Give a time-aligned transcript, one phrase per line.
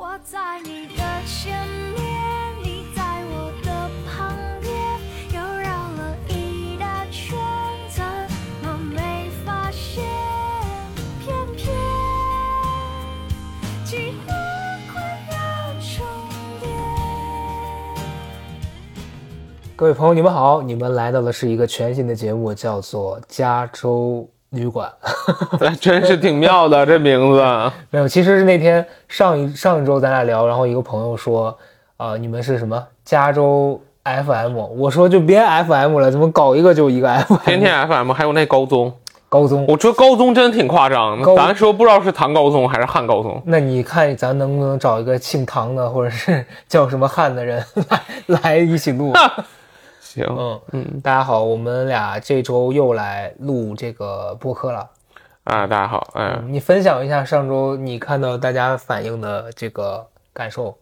[0.00, 2.06] 我在你的前面，
[2.62, 4.72] 你在我的旁边，
[5.34, 7.36] 又绕了一大圈，
[7.90, 8.04] 怎
[8.62, 10.04] 么没发现？
[11.18, 11.74] 偏偏
[13.84, 14.32] 计划
[14.92, 15.02] 快
[15.32, 15.36] 要
[15.80, 16.06] 重
[16.60, 16.68] 叠。
[19.74, 24.90] 各位朋友，你们好，你们来到的是一个全新的节目，叫做《加州旅馆》。
[25.66, 27.42] 哎，真是挺妙的这名字。
[27.90, 31.56] 没有，其实是那天上一上一周咱俩聊，然后一个朋友说，
[31.96, 34.56] 啊、你们是什么加州 FM？
[34.56, 37.36] 我说就别 FM 了，怎么搞一个就一个 FM？
[37.44, 38.92] 天天 FM 还有那高宗，
[39.28, 39.66] 高中。
[39.68, 41.36] 我觉得高宗真挺夸张的。
[41.36, 43.42] 咱说不知道是唐高宗还是汉高宗。
[43.44, 48.00] 那你看咱能不能找一个姓唐的，或者是叫什么汉的人来
[48.40, 49.12] 来一起录？
[50.08, 50.60] 行，嗯。
[50.72, 54.88] 嗯，大家好，我们俩这周又来录这个播客了。
[55.44, 60.74] 啊，大家好，哎，你分享一下上周你看到大家反映的这个感受。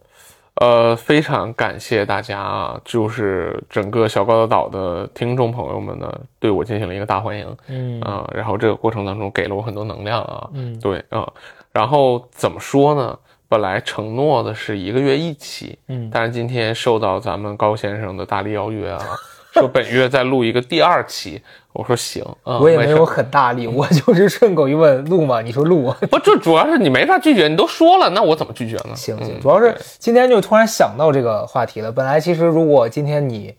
[0.61, 7.99] 呃，非常感谢大家啊，就是整个小高的岛的听众朋友们呢，对我进行了一个大欢迎，嗯。
[8.01, 10.79] 啊、然后这个过程当中给了我很多能量啊，嗯。
[10.79, 11.29] 对啊、
[11.73, 13.19] 然后怎么说呢？
[13.49, 18.99] 本来承诺的是一个月一期，嗯但是今天受到咱们高先生的大力邀约啊，
[19.53, 21.41] 说本月再录一个第二期，
[21.73, 25.41] 我说行，啊、我也没有很大力， 我就是顺口一问录吗？
[25.41, 25.93] 你说录。
[26.11, 28.95] 不，这主要是你没法拒绝，你都说了，那我怎么拒绝呢？
[28.95, 31.91] 行行，嗯主要是今天就突然想到这个话题了。
[31.91, 33.55] 本来其实如果今天你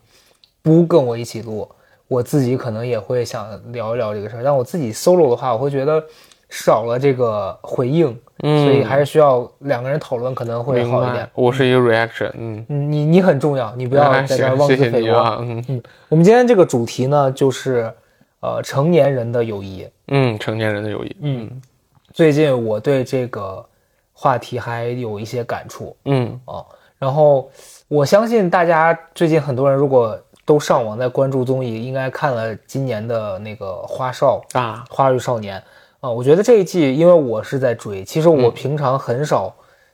[0.61, 1.67] 不跟我一起录，
[2.07, 4.43] 我自己可能也会想聊一聊这个事儿。
[4.43, 6.03] 但我自己 solo 的话，我会觉得
[6.49, 15.15] 少了这个回应，嗯所以还是需要两个人讨论可能会好一点。，我是一个 reaction，嗯，嗯，你你很重要，你不要哎在这儿妄自菲薄。
[15.15, 17.93] 啊，嗯我们今天这个主题呢，就是
[18.39, 19.87] 呃成年人的友谊。
[20.07, 21.61] 嗯，成年人的友谊，嗯，
[22.13, 23.63] 最近我对这个
[24.11, 25.95] 话题还有一些感触。
[26.05, 26.65] 嗯啊，
[26.97, 27.51] 然后
[27.87, 35.59] 我相信大家最近很多人如果都上网在关注综艺，应该看了今年的那个《花少啊，花儿与少年》
[36.01, 39.53] 啊、我觉得这一季，因为我是在追，其实我平常很少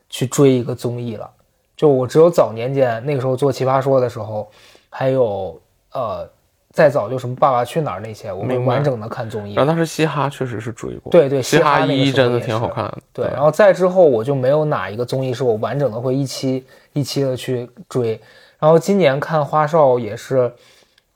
[0.09, 1.29] 去追一个综艺了，
[1.75, 4.47] 就我只有早年间那个时候做《奇葩说》的时候，
[4.89, 5.59] 还有
[5.94, 6.29] 呃
[6.71, 9.65] 再早就什么《爸爸去哪儿》那些，我们完整的看综艺然。
[9.65, 16.63] 后当时嘻哈确实是追过，对对嘻嘻哈那个一真的挺好看的，对，然后再之后我就没有哪一个综艺是我完整的会一期
[16.94, 18.19] 一期的去追。
[18.59, 20.51] 然后今年看花少也是，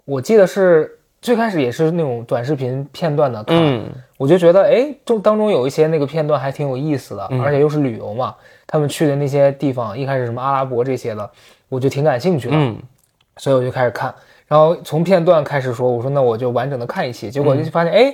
[0.05, 3.85] 我记得是最开始也是那种短视频片段的看，嗯
[4.19, 7.41] 我就觉得哎，中当中有一些那个片段还挺有意思的，嗯。
[7.41, 8.35] 而且又是旅游嘛，
[8.67, 11.31] 他们去的那些地方，一开始什么阿拉伯这些的，
[11.69, 12.55] 我就挺感兴趣的。
[12.57, 12.75] 嗯。
[13.37, 14.13] 所以我就开始看，
[14.45, 18.13] 然后从片段开始说，我说那我就完整的看一期，结果就发现哎、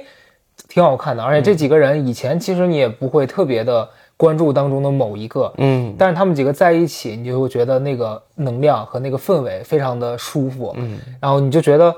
[0.70, 5.96] 挺好看的，而且这几个人以前其实你也不会特别的关注当中的某一个，嗯。
[5.98, 11.00] 但是他们几个在一起，你就会觉得那个能量和那个氛围非常的舒服，嗯。
[11.20, 11.96] 然后你就觉得，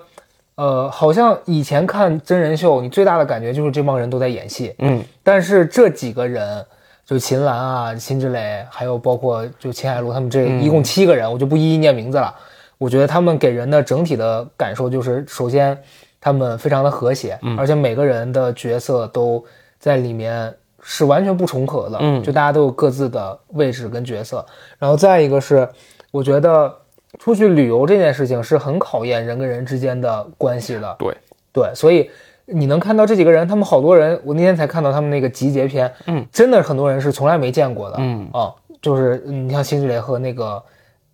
[0.57, 6.65] 呃，好像以前看真人秀，你最大的感觉就是这帮人都在演戏，嗯但是这几个人，
[7.05, 12.33] 就秦岚啊、辛芷蕾，还有包括就秦海璐他们这一共七个人，我就不一一念名字了。
[12.79, 15.79] 我觉得他们给人的整体的感受就是，首先
[16.19, 19.43] 他们非常的和谐，而且每个人的角色都
[19.79, 20.51] 在里面
[20.81, 24.43] 是完全不重合的，嗯就大家都有各自的位置跟角色。
[24.79, 25.69] 然后再一个是，
[26.09, 26.75] 我觉得
[27.19, 31.17] 出去旅游这件事情是很考验人跟人之间的关系的，对，
[31.51, 32.09] 对，所以
[32.45, 38.29] 你能看到这几个人，他们好多人，我那天才看到他们那个集结篇，嗯，真的很多人是从来没见过的，嗯。
[38.31, 40.63] 啊，就是你像辛芷蕾和那个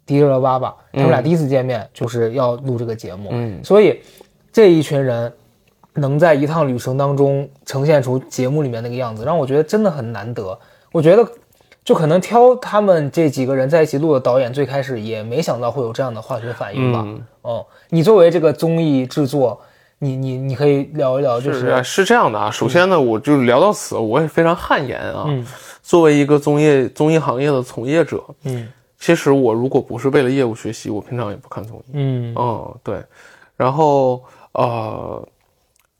[0.05, 3.63] 迪丽热巴吧，他们俩第一次见面就是要录这个节目，嗯。
[3.63, 4.01] 所以
[4.51, 5.31] 这一群人
[5.95, 10.59] 能在一趟旅程当中呈现出节目里面那个样子，让我觉得真的很难得。
[10.91, 11.27] 我觉得
[11.83, 17.03] 就可能挑他们这几个人在一起录的导演，最开始也没想到会有这样的化学反应吧。
[17.05, 19.59] 嗯，哦，你作为这个综艺制作，
[19.99, 22.49] 你你你可以聊一聊，就是是啊是这样的啊。
[22.49, 25.25] 首先呢，我就聊到此，我也非常汗颜啊。
[25.27, 25.45] 嗯
[25.81, 31.83] 作为一个综艺综艺行业的从业者，嗯其实我如果不是为了业务学习，我平常也不看综艺。
[31.91, 33.03] 嗯嗯，对。
[33.57, 35.27] 然后呃，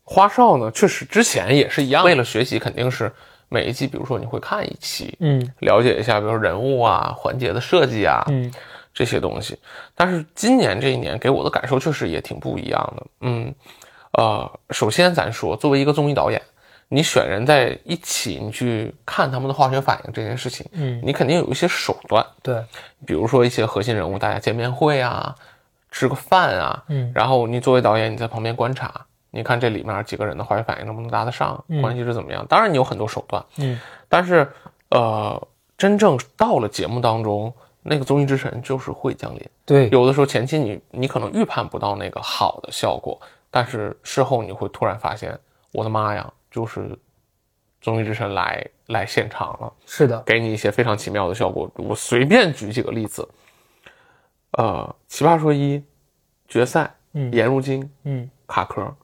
[0.02, 3.12] 花少呢，确实之前也是一样，为了学习，肯定是
[3.54, 8.52] 每一季，比如说你会看一期，嗯了解一下，比如说人物啊、环节的设计啊，嗯
[8.92, 9.56] 这些东西。
[9.94, 13.06] 但是今年这一年给我的感受确实也挺不一样的。
[13.20, 13.54] 嗯，
[14.18, 16.42] 呃，首先咱说，作为一个综艺导演，
[16.88, 22.62] 你选人在一起，你去看他们的化学反应这件事情，嗯，你肯定有一些手段，对，
[23.06, 25.34] 比如说一些核心人物，大家见面会啊，
[25.90, 32.46] 吃个饭啊，嗯然后你作为导演，你在旁边观察，你看这里面几个人的化学反应能不能搭得上，关系是怎么样？
[32.46, 33.78] 当然你有很多手段，嗯
[34.08, 34.48] 但是
[34.90, 37.52] 呃，真正到了节目当中，
[37.82, 39.50] 那个综艺之神就是会降临。
[39.66, 43.20] 对，有的时候前期你你可能预判不到那个好的效果，
[43.50, 45.36] 但是事后你会突然发现，
[45.72, 46.96] 我的妈呀，就是
[47.80, 51.68] 综艺之神来来现场了，是的，给你一些非常奇妙的效果。
[51.74, 53.28] 我随便举几个例子，
[54.52, 55.82] 呃，奇葩说一
[56.46, 58.94] 决赛，嗯颜如晶、嗯卡壳，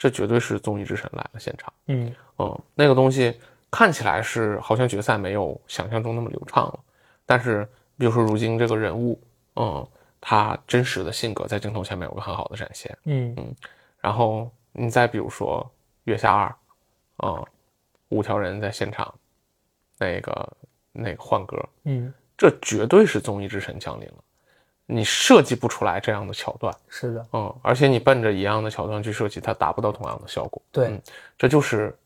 [0.00, 1.70] 这绝对是综艺之神来了现场。
[1.88, 3.38] 嗯嗯，那个东西
[3.70, 6.80] 看起来是好像决赛没有想象中那么流畅了，
[7.26, 7.68] 但是
[7.98, 9.20] 比如说如今这个人物，
[9.56, 9.86] 嗯，
[10.18, 12.96] 他真实的性格在镜头前面有个很好的展现。
[13.04, 13.54] 嗯
[14.00, 15.70] 然后你再比如说
[16.04, 16.56] 月下二，
[17.18, 17.44] 啊、
[18.08, 19.14] 五条人在现场，
[19.98, 20.56] 那个
[20.92, 24.14] 那个换歌，嗯，这绝对是综艺之神降临了，
[24.90, 30.60] 你设计不出来这样的桥段，是的，嗯，而且你奔着一样的桥段去设计，它达不到同样的效果。
[30.72, 31.02] 对嗯，
[31.38, 31.96] 这就是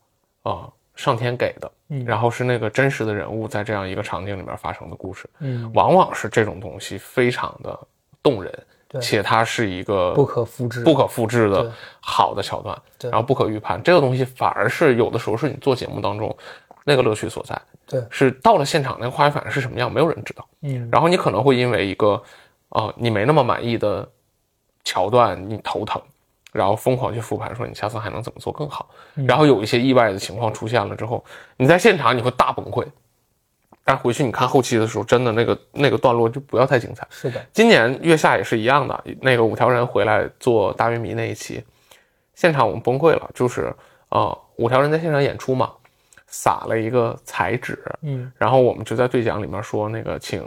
[0.43, 2.05] 啊、上天给的，嗯。
[2.05, 7.79] 然后是那个真实的人物在这样一个场景里面发生的故事，嗯，往往是这种东西非常的
[8.23, 8.53] 动人，
[8.89, 9.01] 对。
[9.01, 13.11] 且它是一个不可复制，不可复制的好的桥段，对。
[13.11, 16.37] 然后不可预判，这个东西反而是有的时候是你做节目当中
[16.85, 20.87] 那个乐趣所在，对，是到了现场那个化学反应是什么样，没有人知道，嗯。
[20.93, 22.23] 然后你可能会因为一个
[22.75, 24.09] 呃你没那么满意的
[24.85, 26.01] 桥段你头疼，
[26.53, 29.27] 然后疯狂去复盘说你下次还能怎么做更好，嗯。
[29.27, 31.25] 然后有一些意外的情况出现了之后，
[31.57, 32.87] 你在现场你会大崩溃，
[33.83, 37.07] 但回去你看后期的时候，真的那个那个段落就不要太精彩。
[37.11, 41.65] 是的，今年月下也是一样的，那个五条人回来做大玉米那一期，
[42.35, 43.75] 现场我们崩溃了，就是
[44.11, 45.73] 呃五条人在现场演出嘛，
[46.27, 48.33] 撒了一个彩纸，嗯。
[48.37, 50.43] 然后我们就在对讲里面说那个请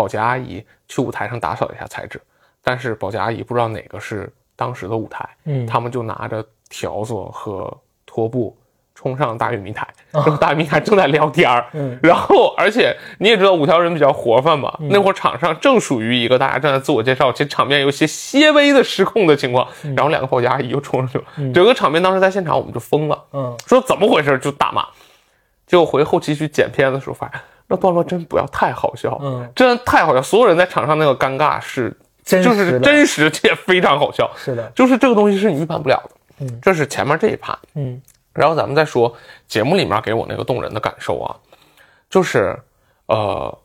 [0.00, 2.18] 保洁阿姨去舞台上打扫一下材质，
[2.64, 7.70] 但是保洁阿姨不知道哪个是当时的舞台，嗯，他们就拿着条子和
[8.06, 8.56] 拖布
[8.94, 11.98] 冲上大玉米台，然后大玉米台正在聊天儿， 嗯。
[12.02, 24.86] 然后而且你也知道五条人比较活泛嘛，那会儿场上正属于一个大家正在自我介绍，其实场面有些些微的失控的情况，然后两个保洁阿姨又冲上去了，整个场面当时在现场我们就疯了，嗯说怎么回事就大骂，
[25.66, 27.38] 结果回后期去剪片的时候发现
[27.70, 38.02] 那段落真不要太好笑，嗯，真的太好笑，所有人在场上那个尴尬是就是真实且非常好笑，是的，就是这个东西是你预判不了的，嗯，这是前面这一趴，嗯。
[38.32, 39.14] 然后咱们再说
[39.46, 41.36] 节目里面给我那个动人的感受啊，
[42.08, 42.58] 就是
[43.06, 43.56] 呃，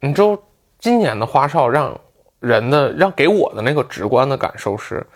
[0.00, 0.36] 你知道
[0.80, 1.96] 今年的花少让
[2.40, 5.06] 人的让给我的那个直观的感受是，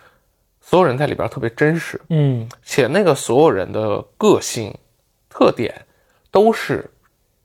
[0.61, 2.47] 所有人在里边特别真实，嗯。
[2.63, 4.73] 且那个所有人的个性
[5.29, 5.73] 特点
[6.31, 6.89] 都是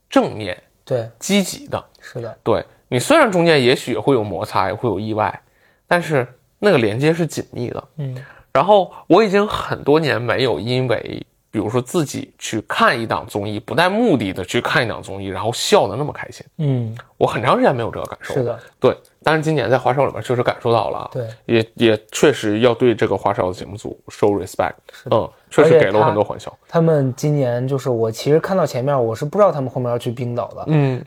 [0.09, 1.83] 正面对，积极的。
[2.01, 5.41] 是的，对你虽然中间也许会有摩擦，也会有意外，
[5.87, 6.27] 但是
[6.59, 7.83] 那个连接是紧密的。
[7.97, 8.15] 嗯
[8.53, 18.33] 然后我已经很多年没有因为，比如说自己去看一档综艺，不带目的的去看一档综艺，然后笑的那么开心，嗯我很长时间没有这个感受。
[18.33, 18.97] 是，的，对。
[19.21, 24.73] 但是今年在华少里面确实感受到了，对，也也确实要对这个华少的节目组 show respect。
[25.11, 26.51] 嗯，确实给了我很多欢笑。
[26.67, 31.05] 他们今年就是我其实看到前面我是不知道他们后面要去冰岛的，嗯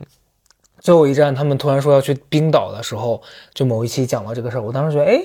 [0.79, 3.21] 最后一站他们突然说要去冰岛的时候，
[3.53, 5.21] 就某一期讲到这个事儿，我当时觉得，哎，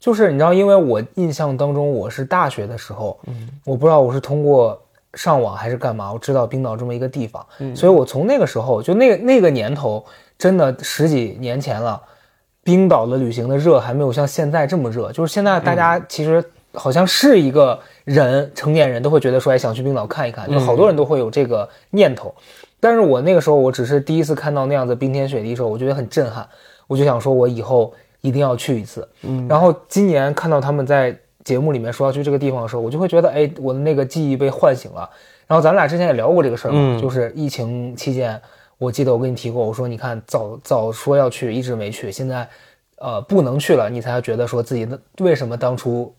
[0.00, 4.80] 就是你知道，因为我印象当中我是大学的时候，嗯，我不知道我是通过
[5.14, 7.76] 上网还是干嘛，我知道冰岛这么一个地方，嗯。
[7.76, 10.02] 所以我从那个时候就那那个年头，
[10.38, 12.00] 真的十几年前了，
[12.64, 16.42] 冰岛的旅行的热还没有像现在这么热，就是现在大家其实
[16.72, 22.34] 好像是一个人，成年人都会觉得说，哎，想去冰岛看一看，就好多人都会有这个念头。
[22.78, 26.48] 但是我那个时候，我只是第一次看到那样子冰天雪地的时候，我觉得很震撼，
[26.86, 29.06] 我就想说，我以后一定要去一次。
[29.22, 35.08] 嗯，然后今年看到他们在节目里面说要去这个地方的时候，我就会觉得，哎，我的那个记忆被唤醒了。
[35.46, 38.40] 然后咱俩之前也聊过这个事儿嘛，嗯就是疫情期间，
[38.78, 42.48] 我记得我跟你提过，我说你看早早说要去，一直没去，现在
[42.98, 46.14] 呃不能去了，你才觉得说自己的为什么当初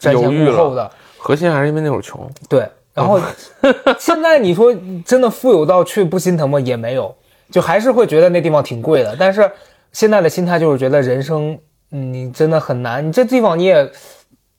[0.00, 2.28] 瞻前顾后的，核心还是因为那会儿穷。
[2.48, 3.20] 对，然后
[4.00, 4.74] 现在你说
[5.04, 6.58] 真的富有到去不心疼吗？
[6.58, 7.14] 也没有，
[7.52, 9.14] 就还是会觉得那地方挺贵的。
[9.16, 9.48] 但是
[9.96, 11.58] 现在的心态就是觉得人生，
[11.90, 13.08] 嗯，你真的很难。
[13.08, 13.90] 你这地方你也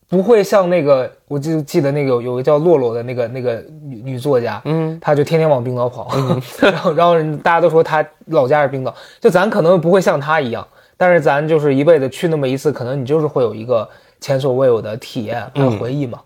[0.10, 6.10] 不会像那个，我就记得那个有有个叫洛洛的那个那个女女作家，嗯，她就天天往冰岛跑，
[6.60, 7.14] 然后然后
[7.44, 8.92] 大家都说她老家是冰岛，
[9.22, 10.68] 就咱可能不会像她一样，
[10.98, 13.88] 但是咱就是一辈子去那么一次，可能你就是会有一个
[14.20, 16.20] 前所未有的体验和回忆嘛。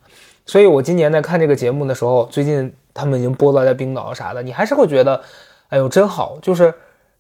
[0.46, 5.22] 所以我今年在看这个节目的时候，最近他们已经播了在冰岛啥的，你还是会觉得，
[5.68, 6.74] 哎呦真好，就是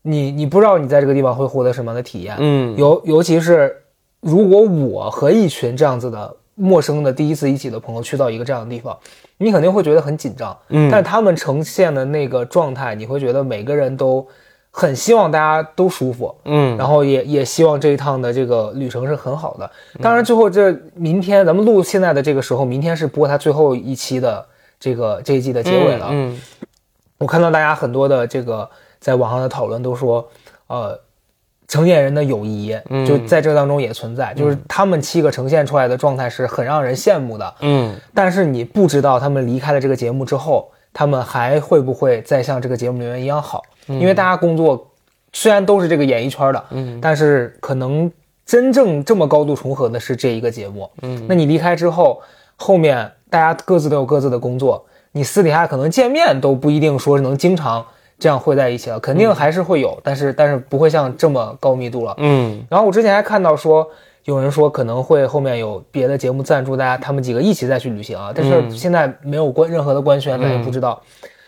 [0.03, 2.75] 你你不知道你在这个地方会获得什么样的体验，嗯。
[2.77, 3.75] 尤尤其是
[4.19, 8.97] 如果我和一群这样子的陌生的第一次一起的朋友去到一个这样的地方，
[9.37, 10.89] 你肯定会觉得很紧张，嗯。
[10.91, 14.25] 但他们呈现的那个状态，你会觉得每个人都
[14.71, 19.69] 很希望大家都舒服，嗯，然后也也希望这一趟的这个旅程是很好的。
[20.01, 24.45] 当然，最后这明天咱们录现在的这个时候，明天是播它最后一期的
[24.79, 26.07] 这个这一季的结尾了。
[26.11, 26.39] 嗯。
[27.17, 28.67] 我看到大家很多的这个
[29.01, 30.25] 在网上的讨论都说，
[30.67, 30.97] 呃，
[31.67, 37.53] 成年人的友谊嗯就在这当中也存在，就是他们七个呈现出来的状态是很让人羡慕的。
[37.61, 43.63] 嗯但是你不知道他们离开了这个节目之后，他们还会不会再像这个节目里面一样好？
[43.87, 44.87] 因为大家工作
[45.33, 48.11] 虽然都是这个演艺圈的，嗯但是可能
[48.45, 50.89] 真正这么高度重合的是这一个节目。
[51.01, 52.21] 嗯，那你离开之后，
[52.57, 57.85] 后面大家各自都有各自的工作，你私底下可能见面都不一定说是能经常
[58.21, 62.13] 这样会在一起了，肯定还是会有，但是但是不会像这么高密度了。
[62.19, 63.89] 嗯然后我之前还看到说，
[64.25, 71.01] 有人说可能会后面有别的节目赞助大家，他们几个一起再去旅行啊，但是嗯现在没有关任何的官宣，咱也不知道。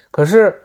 [0.09, 0.63] 可是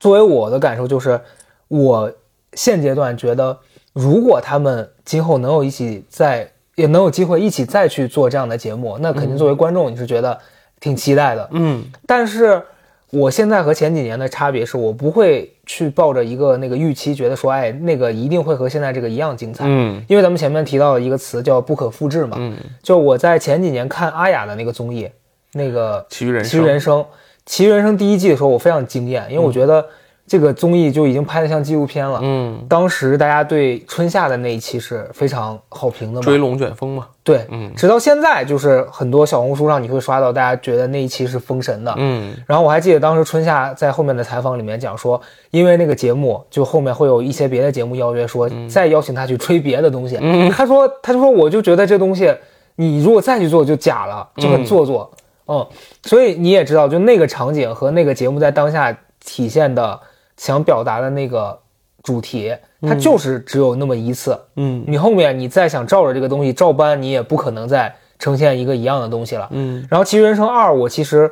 [0.00, 1.20] 作为我的感受就是，
[1.68, 2.10] 我
[2.54, 3.58] 现阶段觉得，
[3.92, 10.38] 如果他们今后能有一起再也能有机会一起再去做这样的节目，那肯定作为观众你是觉得
[10.80, 11.46] 挺期待的。
[11.52, 12.62] 嗯但是
[13.10, 19.64] 我现在和前几年的差别是我不会去抱着一个那个预期，觉得说，哎，那个一定会和现在这个一样精彩。
[19.66, 20.02] 嗯。
[20.08, 25.08] 因为咱们前面提到了一个词叫不可复制嘛，嗯，就我在前几年看阿雅的那个综艺，
[25.54, 26.98] 那个《奇遇人生，奇遇人生》，
[27.46, 29.86] 《奇遇人生》第一季的时候，我非常惊艳，因为我觉得
[30.28, 32.20] 这个综艺就已经拍得像纪录片了。
[32.22, 37.72] 嗯，当时大家对春夏的那一期是非常好评的嘛，追龙卷风嘛，对，嗯。
[37.74, 42.34] 直到现在就是很多小红书上你会刷到大家觉得那一期是封神的，嗯。
[42.46, 45.18] 然后我还记得当时春夏在后面的采访里面讲说，
[45.50, 50.50] 因为那个节目就后面会有一些别的节目邀约说再邀请他去吹别的东西，嗯。
[50.50, 52.30] 他说他就说我就觉得这东西
[52.76, 55.10] 你如果再去做就假了，就很做作，
[55.46, 55.66] 嗯。
[56.02, 58.94] 所以你也知道，就那个场景和那个节目在当下
[59.24, 59.98] 体现的
[60.38, 61.58] 想表达的那个
[62.02, 69.46] 主题，它就是只有那么一次，嗯你后面你再想照着这个东西照搬，你也不可能再呈现一个一样的东西了。
[69.50, 71.30] 嗯然后《奇遇人生二》我其实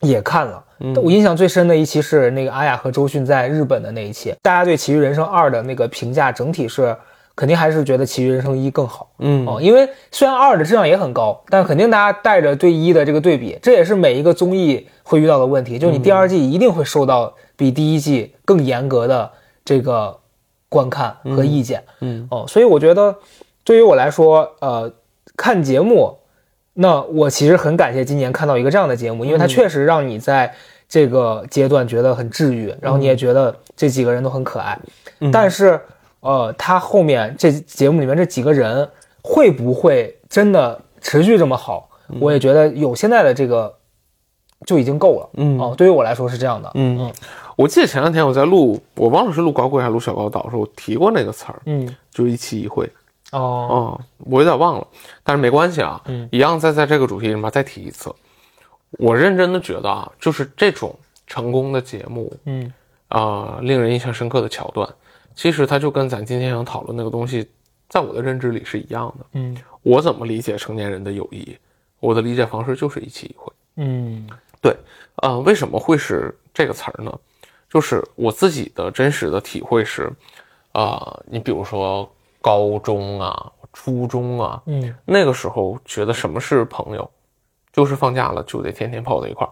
[0.00, 0.64] 也看了，
[1.02, 6.96] 我印象最深的一期是那个阿雅和周迅在日本的那一期，大家对《奇遇人生二》的那个评价整体是
[7.34, 9.10] 肯定还是觉得《奇遇人生一》更好。
[9.18, 19.30] 嗯哦，因为虽然二的质量也很高，但肯定大家带着对一的这个对比，这也是每一个综艺会遇到的问题，就你第二季一定会受到比第一季更严格的
[19.64, 20.18] 这个
[20.68, 21.82] 观看和意见。
[22.00, 23.16] 嗯哦，所以我觉得
[23.64, 24.92] 对于我来说，呃，
[25.36, 26.18] 看节目，
[26.74, 30.54] 那我其实很感谢今年看到一个这样的节目，因为它确实让你在
[30.88, 34.78] 这个阶段觉得很治愈，然后你也觉得这几个人都很可爱。
[35.32, 35.80] 但是，
[36.20, 38.88] 呃，他后面这节目里面这几个人
[39.22, 41.88] 会不会真的持续这么好？
[42.20, 43.74] 我也觉得有现在的这个
[44.64, 45.28] 就已经够了。
[45.34, 46.70] 嗯哦，对于我来说是这样的。
[46.74, 47.12] 嗯嗯，
[47.56, 52.86] 我记得前两天我在录，我忘了是录高贵还是录小高岛的时候，我提过那个词儿，嗯，就一期一会。
[53.32, 54.86] 哦，哦，我有点忘了，
[55.24, 58.14] 但是没关系啊，嗯一样再在这个主题里面再提一次。
[58.92, 60.94] 我认真的觉得啊，就是这种
[61.26, 62.72] 成功的节目，嗯
[63.08, 64.88] 啊、令人印象深刻的桥段，
[65.34, 67.48] 其实它就跟咱今天想讨论那个东西，
[67.88, 69.26] 在我的认知里是一样的。
[69.32, 71.56] 嗯我怎么理解成年人的友谊？
[72.00, 73.52] 我的理解方式就是一期一会。
[73.76, 74.28] 嗯
[74.60, 74.76] 对，
[75.16, 77.12] 呃，为什么会是这个词儿呢？
[77.68, 80.10] 就是我自己的真实的体会是，
[80.72, 87.10] 啊、你比如说高中啊、初中啊，嗯那个时候觉得什么是朋友，
[87.72, 89.50] 就是放假了就得天天泡在一块儿，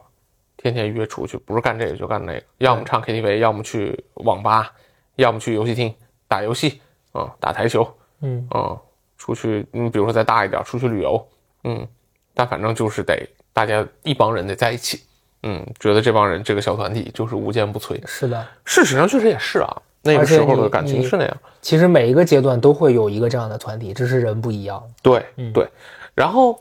[0.57, 4.73] 天天约出去，不是干这个就干那个，要么唱 KTV，要么去网吧，
[5.17, 5.95] 要么去游戏厅
[6.29, 6.81] 打游戏，
[7.13, 7.87] 啊、打台球，
[8.21, 8.49] 嗯。
[8.55, 8.79] 嗯，
[9.17, 11.29] 出去，你比如说再大一点，出去旅游，
[11.65, 11.87] 嗯，
[12.35, 15.03] 但反正就是得大家一帮人得在一起，
[15.47, 18.01] 嗯，觉得这帮人这个小团体就是无坚不摧。
[18.07, 18.47] 是的。
[18.65, 21.37] 事实上确实也是啊，那个时候的感情是那样。
[21.61, 24.83] 其实每一个阶段都会有一个这样的团体，只是人不一样。
[25.03, 25.69] 对嗯对，
[26.15, 26.59] 然后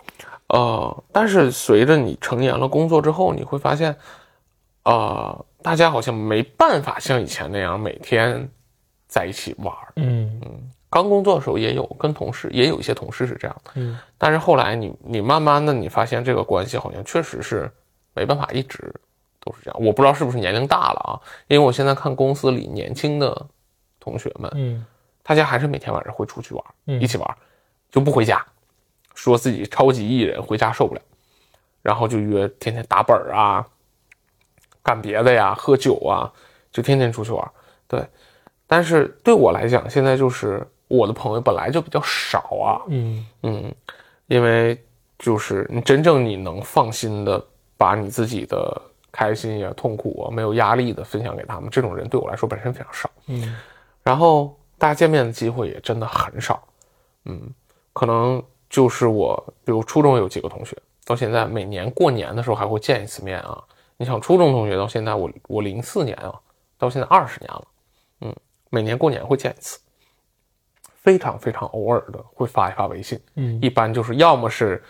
[0.48, 3.96] 呃，但是随着你成年了，工作之后，你会发现，
[4.84, 8.50] 呃，大家好像没办法像以前那样每天
[9.08, 9.94] 在一起玩儿。
[9.96, 10.40] 嗯
[10.90, 17.72] 刚工作的时候也有跟同事，也有一些同事是这样的，嗯但是后来你你慢慢的你发现这个关系好像确实是
[18.14, 18.94] 没办法一直
[19.40, 19.80] 都是这样。
[19.82, 23.48] 我不知道是不是年龄大了啊，因为我现在看公司里年轻的
[24.00, 24.86] 同学们，嗯
[25.22, 27.38] 大家还是每天晚上会出去玩，嗯一起玩，
[27.90, 28.46] 就不回家，
[29.16, 31.02] 说自己超级艺人，回家受不了，
[31.82, 33.66] 然后就约天天打本儿啊，
[34.84, 36.32] 干别的呀，喝酒啊，
[36.72, 37.52] 就天天出去玩。
[37.88, 38.06] 对，
[38.68, 43.74] 但是对我来讲，现在就是我的朋友本来就比较少啊，嗯嗯，
[44.28, 44.78] 因为
[45.18, 47.42] 就是你真正你能放心的
[47.78, 53.10] 把你自己的开心呀、痛苦啊、没有压力的分享给他们，这种人对我来说本身非常少。
[53.28, 53.56] 嗯
[54.04, 56.62] 然后大家见面的机会也真的很少，
[57.24, 57.50] 嗯，
[57.94, 60.76] 可能就是我，比如初中有几个同学，
[61.06, 63.64] 到现在每年过年的时候还会见一次面啊。
[63.96, 66.34] 你想初中同学到现在我我零四年啊，
[66.78, 67.68] 到现在二十年了，
[68.22, 68.36] 嗯，
[68.70, 69.80] 每年过年会见一次，
[70.96, 74.84] 非常非常偶尔的会发一发微信，嗯一般就是要么是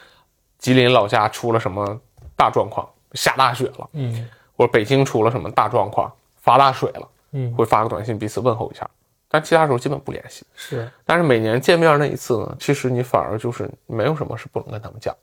[0.58, 2.02] 吉林老家出了什么
[2.44, 4.30] 大状况，下大雪了，嗯。
[4.56, 8.88] 或者北京出了什么大状况，发大水了，嗯，会发个短信彼此问候一下，
[9.28, 10.46] 但其他时候基本不联系。
[10.54, 10.92] 是。
[11.06, 15.16] 但是每年见面那一次呢，其实你反而就是没有什么是不能跟他们讲，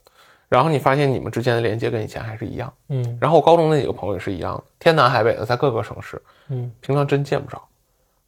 [0.49, 2.73] 然后你发现你们之间的连接跟以前还是一样。
[2.89, 3.17] 嗯。
[3.21, 6.69] 然后我高中那几个朋友也是一样的，天南海北的，在各个城市，嗯。
[6.81, 7.61] 平常真见不着，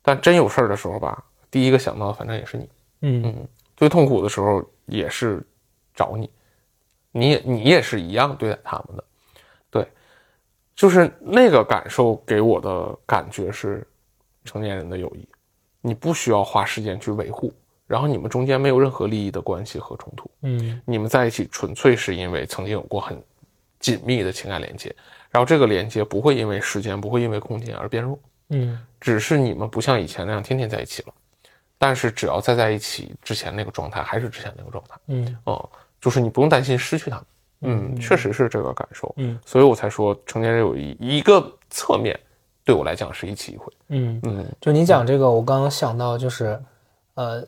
[0.01, 1.21] 但真有事儿的时候吧，
[1.51, 2.69] 第一个想到的反正也是你，
[3.01, 3.47] 嗯。
[3.75, 5.45] 最痛苦的时候也是
[5.93, 6.29] 找你，
[7.13, 9.03] 你也你也是一样对待他们的，
[9.69, 9.87] 对，
[10.75, 13.87] 就是那个感受给我的感觉是
[14.43, 15.25] 成年人的友谊，
[15.79, 17.53] 你不需要花时间去维护，
[17.87, 20.81] 然后你们中间没有任何利益的关系和冲突，嗯。
[20.85, 23.21] 你们在一起纯粹是因为曾经有过很
[23.79, 24.93] 紧密的情感连接，
[25.29, 28.83] 然后这个连接不会因为时间，不会因为空间而变弱，嗯。
[28.99, 31.13] 只是你们不像以前那样天天在一起了，
[31.77, 35.37] 但是只要再在一起之前那个状态还是之前那个状态，嗯。
[35.43, 35.69] 哦、
[36.03, 37.25] 就是你不用担心失去他们，
[37.61, 42.19] 嗯，确实是这个感受，嗯，所以我才说成年人有一一个侧面
[42.65, 46.61] 对我来讲是一期一会，嗯，嗯就你讲这个，我刚刚想到就是，
[47.13, 47.41] 呃，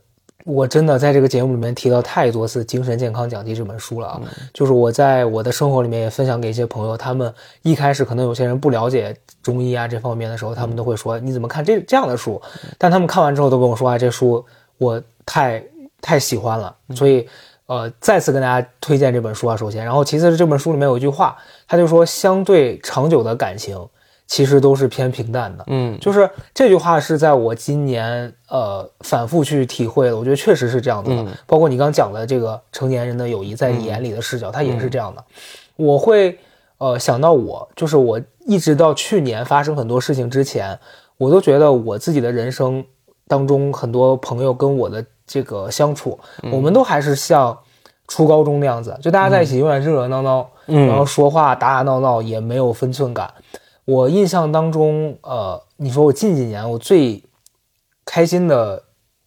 [0.45, 4.21] 我真的在这个节目里面提到太多次《精神健康讲记》这本书了啊。
[4.53, 12.41] 就是我在我的生活里面也分享给一些朋友，他们一开始可能有些人不了解中医啊这方面的时候，他们都会说你怎么看这这样的书？
[12.77, 14.45] 但他们看完之后都跟我说，啊，这书
[14.77, 15.61] 我太
[15.99, 17.27] 太喜欢了，所以。
[17.67, 21.35] 呃，再次跟大家推荐这本书啊，首先，然后其次是这本书里面有一句话，
[21.67, 23.89] 他就说，相对长久的感情，
[24.27, 25.63] 其实都是偏平淡的。
[25.67, 31.21] 嗯就是这句话是在我今年呃反复去体会的，我觉得确实是这样子的。
[31.23, 35.23] 嗯包括你刚讲的这个成年人的友谊，在你眼里的视角，它也是这样的。
[35.75, 36.37] 我会
[36.77, 40.77] 呃想到我，就是我一直到去年发生很多事情之前，
[41.17, 42.85] 我都觉得我自己的人生
[43.27, 46.19] 当中很多朋友跟我的这个相处，
[46.51, 47.57] 我们都还是像
[48.07, 50.87] 初高中那样子，就大家在一起永远热热闹闹，嗯。
[50.87, 53.33] 然后说话打打闹闹也没有分寸感。
[53.85, 57.23] 我印象当中，呃，你说我近几年我最
[58.05, 58.81] 开心的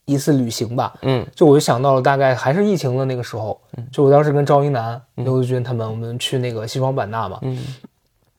[0.04, 1.26] 一次旅行吧，嗯。
[1.34, 3.60] 就我就想到了，大概还是疫情的那个时候，
[3.92, 7.58] 就我当时跟赵一楠、刘子君他们，我们去那个西双版纳嘛，嗯。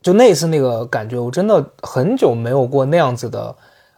[0.02, 3.54] 就那次那个感觉，我真的很久没有过那样子的，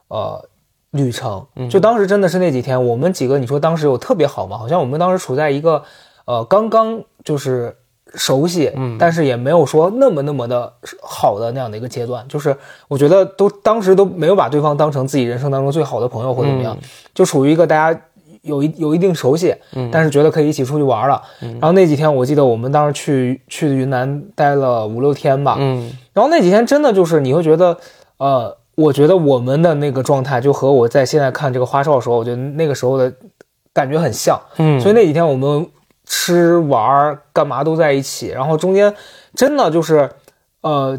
[0.08, 0.50] 呃，
[0.92, 1.46] 旅程。
[1.70, 4.58] 就当时真的是那几天，我们几个，你说当时有特别好吗？
[4.58, 5.84] 好像我们当时处在一个，
[6.26, 7.76] 呃，刚刚就是
[8.16, 12.26] 熟悉，但是也没有说那么那么的好的那样的一个阶段。
[12.28, 12.56] 就是
[12.88, 16.78] 我觉得都当时都没有把对方当成自己人生当中最好的朋友或者怎么样，
[17.14, 18.00] 就处于一个大家。
[18.44, 19.54] 有一有一定熟悉，
[19.92, 21.22] 但是觉得可以一起出去玩了。
[21.40, 25.58] 然后那几天，我记得我们当时去去云南待了五六天吧。
[25.60, 27.78] 嗯然后那几天真的就是你会觉得，
[28.18, 33.14] 呃，我觉得我们的那个状态就和我在现在看这个花少的时候，我觉得那个时候的
[33.74, 34.40] 感觉很像。
[34.58, 35.68] 嗯所以那几天我们
[36.06, 38.94] 吃玩干嘛都在一起，然后中间
[39.36, 40.10] 真的就是，
[40.62, 40.98] 呃，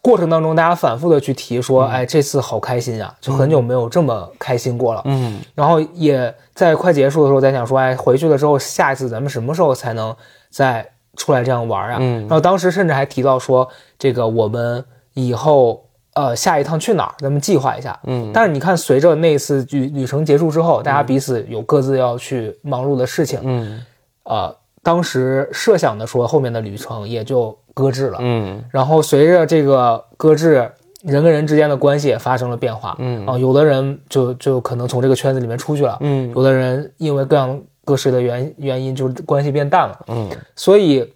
[0.00, 5.02] 过程当中大家反复的去提说，哎，这次好开心呀，就很久没有这么开心过了。
[5.06, 10.14] 嗯然后也在快结束的时候在想说，哎，回去了之后，下一次咱们什么时候才能
[10.50, 11.98] 再出来这样玩啊？
[12.00, 13.68] 嗯然后当时甚至还提到说，
[13.98, 15.87] 这个我们以后
[16.18, 17.96] 呃下一趟去哪儿，咱们计划一下。
[18.06, 23.80] 嗯但是你看，随着那次旅旅程结束之后，大家彼此有各自要去忙碌的事情，嗯
[24.24, 28.18] 呃，当时设想的说后面的旅程也就搁置了。
[28.20, 30.68] 嗯然后随着这个搁置，
[31.04, 32.96] 人跟人之间的关系也发生了变化。
[32.98, 39.96] 嗯啊，有的人就就可能从这个圈子里面出去了，嗯有的人因为各样各式的原原因，就是关系变淡了。
[40.08, 41.08] 嗯所以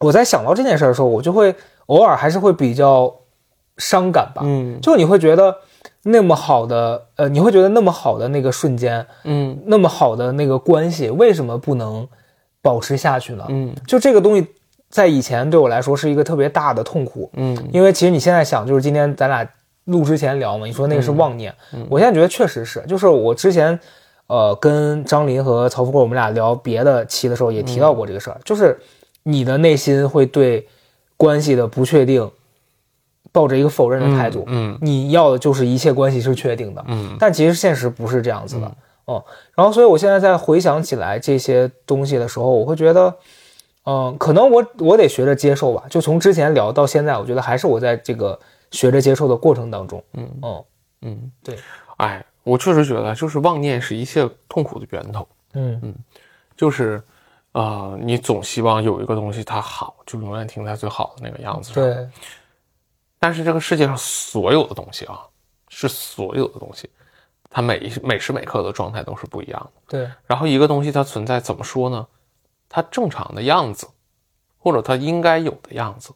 [0.00, 1.54] 我在想到这件事的时候，我就会
[1.86, 3.14] 偶尔还是会比较
[3.78, 4.42] 伤感吧。
[4.44, 4.78] 嗯。
[4.80, 5.56] 就你会觉得
[6.02, 9.58] 那么好的，呃，你会觉得那么好的那个瞬间，嗯。
[9.66, 12.06] 那么好的那个关系，为什么不能
[12.60, 13.46] 保持下去呢？
[13.48, 13.74] 嗯。
[13.86, 14.46] 就这个东西，
[14.90, 17.30] 在以前对我来说是一个特别大的痛苦。
[17.34, 17.56] 嗯。
[17.72, 19.48] 因为其实你现在想，就是今天咱俩
[19.84, 21.54] 录之前聊嘛，你说那个是妄念，
[21.88, 23.78] 我现在觉得确实是，就是我之前，
[24.26, 28.78] 呃，跟张林和曹富贵我们俩聊别的期的时候也提到过这个事儿，就是
[29.22, 30.68] 你的内心会对
[31.16, 32.30] 关系的不确定
[33.32, 43.14] 抱着一个否认的态度，嗯你要的就是一切关系是确定的，嗯但其实现实不是这样子的，哦，然后所以我现在在回想起来这些东西的时候，我会觉得，
[43.84, 45.84] 嗯，可能我我得学着接受吧。
[45.88, 48.38] 就从之前聊到现在，我觉得还是我在这个
[48.70, 50.02] 学着接受的过程当中。
[50.12, 50.64] 嗯嗯
[51.02, 51.56] 嗯，对，
[51.96, 55.26] 哎，我确实觉得，就是妄念是一切痛苦的源头。
[55.54, 55.94] 嗯嗯
[56.56, 57.00] 就是，
[57.52, 61.82] 呃，你总希望有一个东西它好，就永远停在最好的那个样子上。
[61.82, 62.08] 对，
[63.18, 65.20] 但是这个世界上所有的东西啊，
[65.68, 66.88] 是所有的东西，
[67.50, 69.80] 它每一每时每刻的状态都是不一样的。
[69.88, 72.06] 对，然后一个东西它存在怎么说呢？
[72.68, 73.88] 它正常的样子，
[74.58, 76.14] 或者它应该有的样子，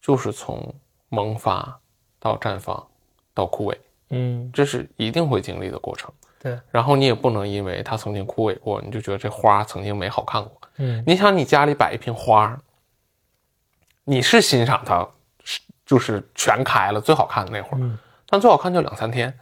[0.00, 0.74] 就是从
[1.08, 1.80] 萌发
[2.20, 2.86] 到绽放
[3.32, 3.76] 到枯萎，
[4.10, 6.12] 嗯这是一定会经历的过程。
[6.38, 10.60] 对，然后你也不能因为它曾经枯萎过，你就觉得这花曾经没好看过。
[10.76, 12.60] 嗯你想，你家里摆一瓶花，
[14.04, 15.08] 你是欣赏它，是
[15.86, 19.32] 就是全开了最好看的那会儿，嗯但最好看就两三天。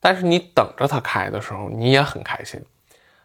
[0.00, 2.60] 但是你等着它开的时候，你也很开心。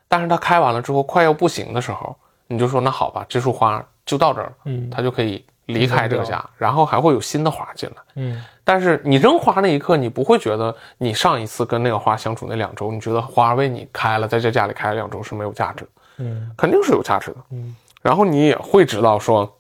[0.08, 2.16] 但是它开完了之后，快要不行的时候，
[2.48, 7.96] 你就说那好吧，这束花就到这儿了，嗯它就可以离开这个家，然后还会有新的花进来。
[8.16, 17.38] 嗯但是你扔花那一刻，你不会觉得你上一次跟那个花相处那两周，你觉得花为你开了，在这家里开了两周是没有价值的，嗯肯定是有价值的。
[17.52, 19.58] 嗯，然后你也会知道说，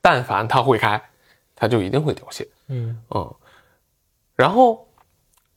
[0.00, 1.00] 但凡它会开，
[1.54, 2.46] 它就一定会凋谢。
[2.68, 3.00] 嗯。
[3.10, 3.34] 嗯，
[4.34, 4.88] 然后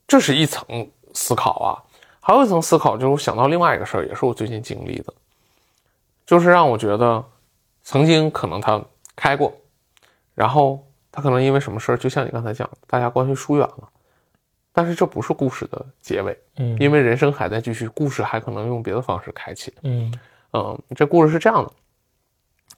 [0.07, 1.69] 这是一层思考啊，
[2.19, 5.13] 还有一层思考就是我想到另外一个事儿，也是我最近经历的，
[6.25, 7.23] 就是让我觉得
[7.83, 8.83] 曾经可能它
[9.15, 9.53] 开过，
[10.35, 13.89] 然后它可能因为什么事儿，就像你刚才讲的，大家关系疏远了，
[14.71, 16.77] 但是这不是故事的结尾，嗯。
[16.79, 19.73] 因为人生还在继续，故事还可能用别的方式开启。
[19.83, 20.13] 嗯。
[20.53, 21.71] 嗯，这故事是这样的，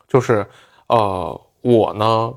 [0.07, 0.45] 就是
[0.87, 2.33] 呃，我呢，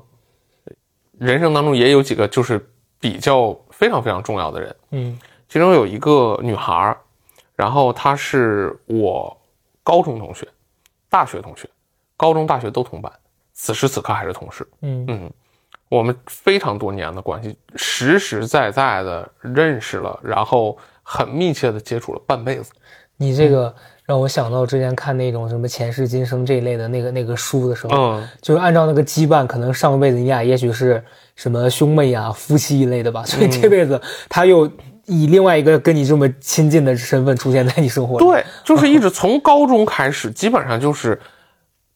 [1.23, 2.59] 人生当中也有几个就是
[2.99, 6.97] 比较非常非常重要的人，嗯其中有一个女孩儿，
[7.55, 9.35] 然后她是我
[9.83, 10.47] 高中同学、
[11.09, 11.69] 大学同学，
[12.17, 13.11] 高中、大学都同班，
[13.53, 14.67] 此时此刻还是同事。
[14.81, 15.31] 嗯嗯，
[15.89, 22.73] 我们非常多年的关系，实实在在的认识了，然后很密切的接触了半辈子。
[23.15, 23.73] 你这个
[24.05, 31.03] 让我想到之前看那种什么前世今生这一类的那个那个书的时候，嗯，就是按照那个羁绊，可能上辈子你俩也许是
[31.35, 34.69] 什么兄妹呀、夫妻一类的吧，所以这辈子他又
[35.05, 38.25] 以另外一个跟你这么亲近的身份出现在你生活里。
[38.25, 41.19] 对， 就是一直从高中开始，基本上就是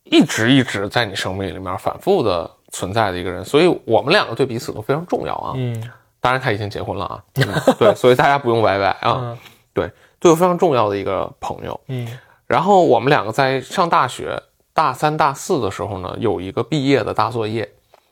[0.06, 5.54] 一直一直在你生命里面反复的存在的一个人，所以我们两个对彼此都非常重要啊。
[5.56, 5.84] 嗯
[6.20, 7.46] 当然他已经结婚了啊， 嗯
[7.78, 9.18] 对，所以大家不用歪歪啊。
[9.22, 9.38] 嗯
[9.72, 11.80] 对，对我非常重要的一个朋友。
[11.88, 12.08] 嗯。
[12.46, 14.42] 然后我们两个在上大学
[14.74, 17.70] 大三、大四的时候呢，有一个毕业的大作业，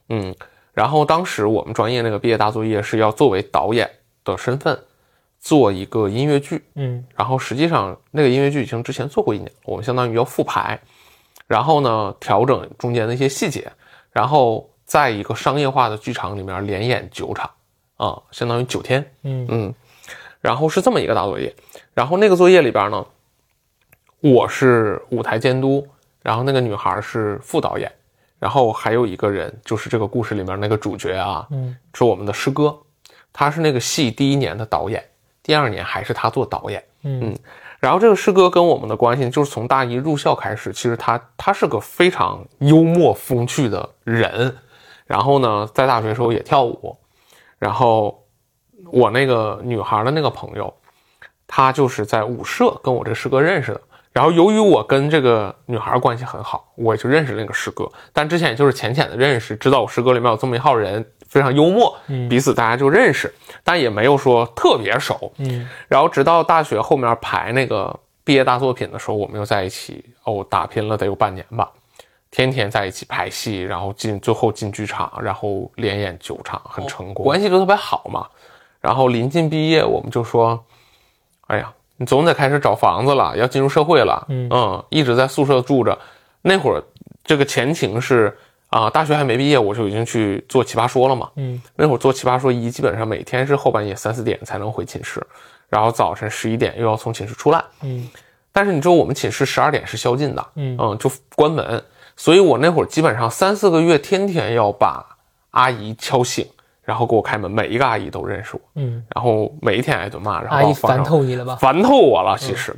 [0.10, 0.36] 嗯，
[0.74, 3.90] 然后当时我们专业那个毕业大作业是要作为导演
[4.26, 4.78] 的身份
[5.40, 7.06] 做一个音乐剧，嗯。
[7.16, 10.78] 然后实际上那个音乐剧已经之前做过一年，我们相当于要复排，
[11.48, 13.72] 然后呢调整中间的一些细节，
[14.12, 17.50] 然后在一个商业化的剧场里面连演九场，
[17.96, 19.48] 啊，相当于九天，嗯。
[19.50, 19.76] 嗯，
[20.42, 21.56] 然后是这么一个大作业，
[21.96, 23.04] 然后那个作业里边呢，
[24.20, 25.88] 我是舞台监督，
[26.22, 27.92] 然后那个女孩是副导演，
[28.38, 32.78] 然后还有一个人就是这个故事里面那个主角啊，嗯是我们的师哥，
[33.32, 35.04] 他是那个戏第一年的导演，
[35.42, 36.84] 第二年还是他做导演。
[37.04, 37.36] 嗯
[37.80, 44.54] 然后这个师哥跟我们的关系就是从大一入校开始，其实他他是个非常幽默风趣的人，
[45.06, 46.98] 然后呢，在大学时候也跳舞，
[47.60, 48.26] 然后
[48.92, 50.74] 我那个女孩的那个朋友，
[51.48, 53.82] 她就是在舞社跟我这师哥认识的。
[54.12, 61.94] 然后由于我跟这个女孩关系很好，我也就认识那个师哥，但之前也就是浅浅的认识，知道我师哥里面有这么一号人，非常幽默，
[62.30, 65.34] 彼此大家就认识，但也没有说特别熟。
[65.40, 71.70] 嗯然后直到大学后面排那个毕业大作品的时候，我们又在一起哦，打拼了得有半年吧，
[72.32, 78.26] 天天在一起排戏，然后进最后进剧场，然后连演九场，很成功，关系就特别好嘛。
[78.80, 80.64] 然后临近毕业，我们就说，
[81.48, 84.84] 哎呀，你总得开始找房子了，要进入社会了，嗯。
[84.90, 85.98] 一直在宿舍住着。
[86.42, 86.84] 那会儿
[87.24, 88.38] 这个前情是
[88.70, 91.62] 啊、大学还没毕业，我就已经去做奇葩说了嘛，嗯。
[91.76, 95.26] 那会儿做奇葩说一，基本上每天是后半夜三四点才能回寝室，
[95.70, 97.64] 然后早晨十一点又要从寝室出来。
[97.82, 98.10] 嗯。
[98.52, 101.84] 但是你知道我们寝室十二点是宵禁的，嗯就关门，
[102.16, 105.06] 所以我那会儿基本上三四个月，天天要把
[105.52, 106.48] 阿姨敲醒，
[106.86, 111.56] 然后给我开门，每一个阿姨都认识我，嗯，然后每一天挨顿骂，然后阿姨烦透你了吧？
[111.56, 112.76] 烦透我了，其实。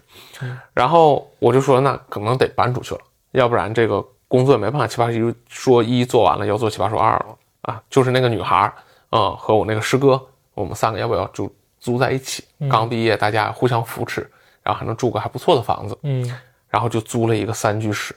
[0.73, 4.87] 然后我就说，那可能得搬出去了，要不然这个工作也没办法。
[4.87, 8.73] 奇葩说一做完了，要做七八说二了啊，就是那个女孩儿，
[9.09, 10.19] 嗯，和我那个师哥，
[10.53, 12.45] 我们三个要不要就租在一起？
[12.69, 14.21] 刚毕业，大家互相扶持，
[14.63, 16.33] 然后还能住个还不错的房子，嗯
[16.69, 18.15] 然后就租了一个三居室，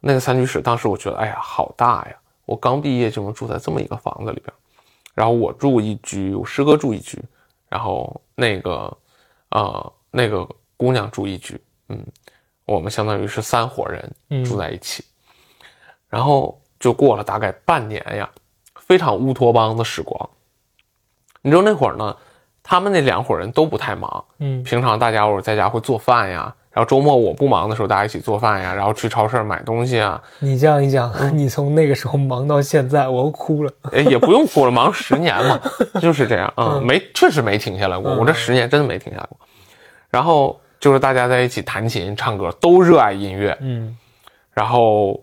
[0.00, 2.16] 那个三居室，当时我觉得，哎呀，好大呀！
[2.44, 4.52] 我刚毕业就能住在这么一个房子里边，
[5.16, 7.18] 然后我住一居，我师哥住一居，
[7.70, 8.94] 然后那个，
[9.48, 12.06] 呃，那个姑娘住一居，嗯，
[12.66, 15.02] 我们相当于是三伙人住在一起，
[16.10, 18.30] 然后就过了大概半年呀，
[18.74, 20.28] 非常乌托邦的时光。
[21.40, 22.14] 你知道那会儿呢，
[22.62, 24.62] 他们那两伙人都不太忙，嗯。
[24.64, 33.72] 平常大家伙在家会做饭呀，然后周末我不忙的时候，大家一起做饭呀，然后去超市买东西啊，你这样一讲，嗯 你从那个时候忙到现在，我要哭了。
[33.92, 35.58] 哎，也不用哭了，忙十年嘛，
[36.02, 39.40] 就是这样啊、嗯，没确实没停下来过，嗯我这十年真的没停下来过。
[40.10, 43.96] 然后就是大家在一起弹琴、唱歌，都热爱音乐，嗯
[44.52, 45.18] 然后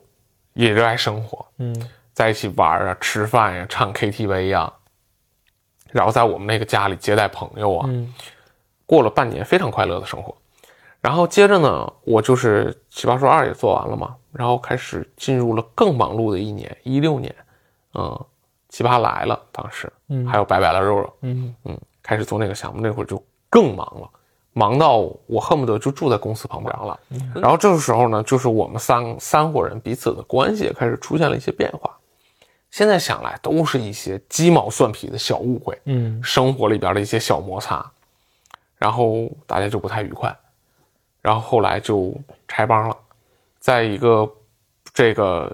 [0.55, 1.75] 也热爱生活，嗯
[2.13, 4.73] 在一起玩啊、吃饭呀、唱 KTV 呀，
[5.91, 8.11] 然后在我们那个家里接待朋友啊，嗯
[8.87, 10.35] 过了半年非常快乐的生活。
[11.03, 17.35] 然后接着呢，我就是《奇葩说二》也做完了嘛，然后开始进入了更忙碌的一年，一六年，
[17.93, 18.25] 嗯，
[18.69, 24.09] 奇葩来了，当时，嗯还有白白了肉肉，嗯嗯，开始做那个项目，那会儿就更忙了，
[24.53, 26.97] 忙到我恨不得就住在公司旁边了。
[27.35, 31.91] 然后这个时候呢，就是我们三三伙人彼此的关系也开始出现了一些变化。
[32.71, 37.85] 现在想来，都是一些鸡毛蒜皮的小误会，嗯生活里边的一些小摩擦，
[38.77, 40.33] 然后大家就不太愉快，
[41.23, 42.13] 然后后来就
[42.47, 42.95] 拆帮了，
[43.59, 44.29] 在一个
[44.93, 45.51] 这个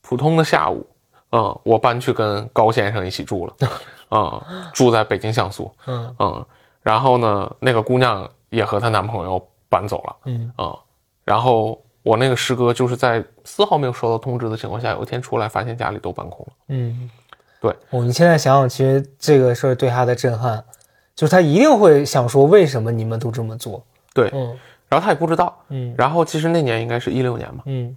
[0.00, 0.84] 普通的下午，
[1.30, 3.54] 嗯，我搬去跟高先生一起住了，
[4.10, 6.46] 嗯，住在北京像素，嗯嗯，
[6.82, 10.78] 然后呢，那个姑娘也和她男朋友搬走了，嗯嗯，
[11.24, 16.52] 然后我那个师哥就是在丝毫没有收到通知的情况下，有一天出来发现家里都搬空了。
[16.68, 17.10] 嗯，
[17.60, 17.76] 对。
[17.90, 20.64] 我们现在想想，其实这个事儿对他的震撼，
[21.14, 23.84] 就是他一定会想说，为什么你们都这么做？
[24.14, 27.96] 对，嗯然后他也不知道，嗯然后其实那年应该是一六年嘛，嗯，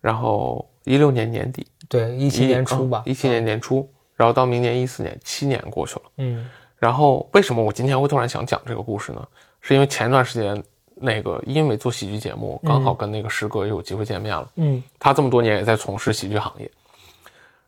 [0.00, 3.02] 然后一六年年底，对，一七年初吧。
[3.04, 6.02] 一七年年初，然后到明年一四年，七年过去了。
[6.16, 9.26] 嗯然后为什么我今天会突然想讲这个故事呢？
[9.60, 10.62] 是因为前段时间
[10.94, 14.48] 那个因为做喜剧节目，刚好跟那个师哥又有机会见面了。
[14.54, 16.70] 嗯他这么多年也在从事喜剧行业，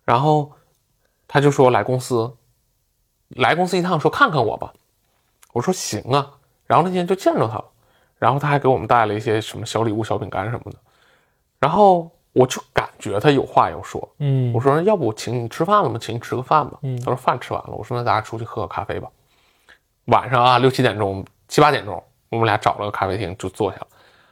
[0.04, 0.50] 然后
[1.26, 2.32] 他就说来公司，
[3.30, 4.72] 来公司一趟，说看看我吧。
[5.52, 6.30] 我说行啊，
[6.70, 7.64] 然后那天就见着他了，
[8.16, 10.78] 然后他还给我们带了一些什么小礼物、小饼干什么的，
[11.58, 15.98] 然后我就感觉他有话要说，嗯，我说要不我请你吃饭了吗？
[16.00, 16.78] 请你吃个饭吧。
[16.82, 17.70] 嗯他说饭吃完了。
[17.70, 19.10] 我说那咱俩出去喝个咖啡吧。
[20.04, 23.86] 晚上啊六七点钟、七八点钟，我们俩找了个咖啡厅就坐下了。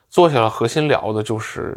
[0.08, 1.76] 坐下了，核心聊的就是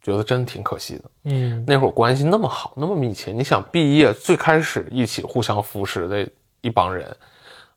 [0.00, 1.04] 觉得真挺可惜的。
[1.24, 3.30] 嗯那会儿关系那么好，那么密切。
[3.30, 6.26] 你想毕业最开始一起互相扶持的
[6.62, 7.14] 一帮人，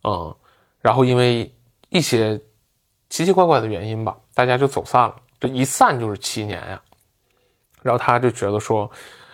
[0.06, 0.34] 嗯，
[0.80, 1.54] 然后因为
[1.92, 2.40] 一些
[3.10, 5.16] 奇奇怪怪的原因吧，大家就走散了。
[5.40, 6.82] 这一散就是七年呀。
[7.82, 8.90] 然后他就觉得说，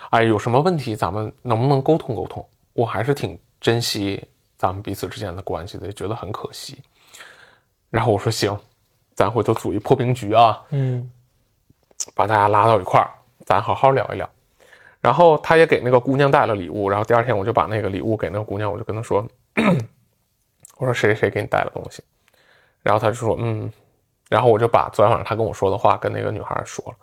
[0.10, 2.44] 哎，有什么问题咱们能不能沟通沟通？
[2.74, 4.24] 我还是挺珍惜
[4.58, 6.82] 咱们彼此之间的关系的，也觉得很可惜。
[7.90, 8.58] 然后我说行，
[9.14, 11.10] 咱回头组一破冰局啊，嗯
[12.16, 13.10] 把大家拉到一块儿，
[13.46, 14.28] 咱好好聊一聊。
[15.00, 19.26] 然后他也给那个姑娘带了礼物，然后第二天我就把那个礼物给那个姑娘，我就跟她说，
[20.78, 22.02] 我说谁谁谁给你带了东西，
[22.84, 23.72] 然后他就说嗯，
[24.30, 26.96] 然后我就把昨天晚上他跟我说的话跟那个女孩说了，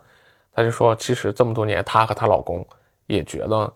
[0.53, 2.65] 他就说其实这么多年她和她老公
[3.07, 3.71] 也觉得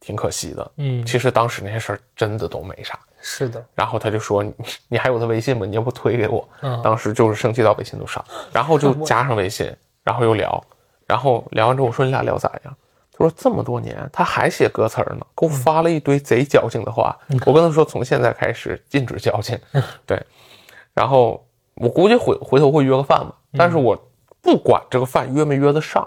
[0.00, 2.98] 挺可惜的，嗯，其实当时那些事儿真的都没啥。
[3.20, 3.64] 是的。
[3.74, 4.54] 然后他就说：“你
[4.88, 5.66] 你还有他微信吗？
[5.66, 10.64] 你要不推给我？”嗯当时就是生气到微信都删，然后就 加上微信，然后又聊，
[11.04, 12.76] 然后聊完之后我说：“你俩聊咋样？”
[13.12, 17.18] 他说：“这么多年他还写歌词呢，给我发了一堆贼矫情的话。
[17.44, 19.58] 我跟他说：“从现在开始禁止矫情。”
[20.06, 20.22] 对，
[20.98, 23.96] 然后我估计回回头会约个饭吧，但是我
[24.42, 26.06] 不管这个饭约没约得上，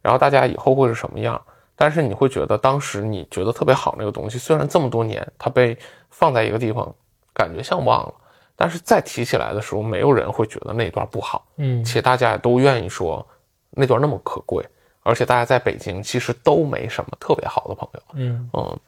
[0.00, 1.38] 然后大家以后会是什么样。
[1.76, 5.76] 但是你会觉得当时你觉得特别好那个东西，虽然这么多年它被
[6.08, 6.94] 放在一个地方，
[7.34, 8.14] 感觉像忘了，
[8.56, 11.84] 但是再提起来的时候，没有人会觉得那段不好，嗯。
[11.84, 13.26] 且大家也都愿意说
[13.70, 14.66] 那段那么可贵，
[15.02, 18.50] 而且大家在北京其实都没什么特别好的朋友，嗯。
[18.54, 18.78] 嗯，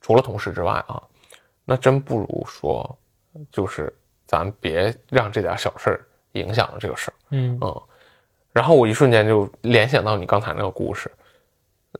[0.00, 1.02] 除了同事之外啊，
[1.64, 2.98] 那真不如说，
[3.50, 3.90] 就是
[4.26, 7.14] 咱别让这点小事儿影响了这个事儿。
[7.30, 7.58] 嗯。
[7.62, 7.82] 嗯，
[8.52, 11.10] 然后我一瞬间就联想到你刚才那个故事，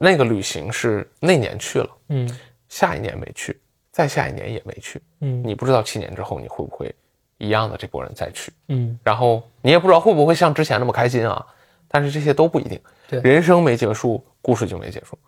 [0.00, 3.58] 那个旅行是那年去了，嗯下一年没去，
[3.92, 5.42] 再下一年也没去，嗯。
[5.44, 6.94] 你不知道七年之后你会不会
[7.38, 8.98] 一样的这波人再去，嗯。
[9.02, 11.46] 然后你也不知道会不会像之前那么开心啊，
[11.88, 13.20] 但是这些都不一定，对。
[13.20, 15.18] 人生没结束，故事就没结束，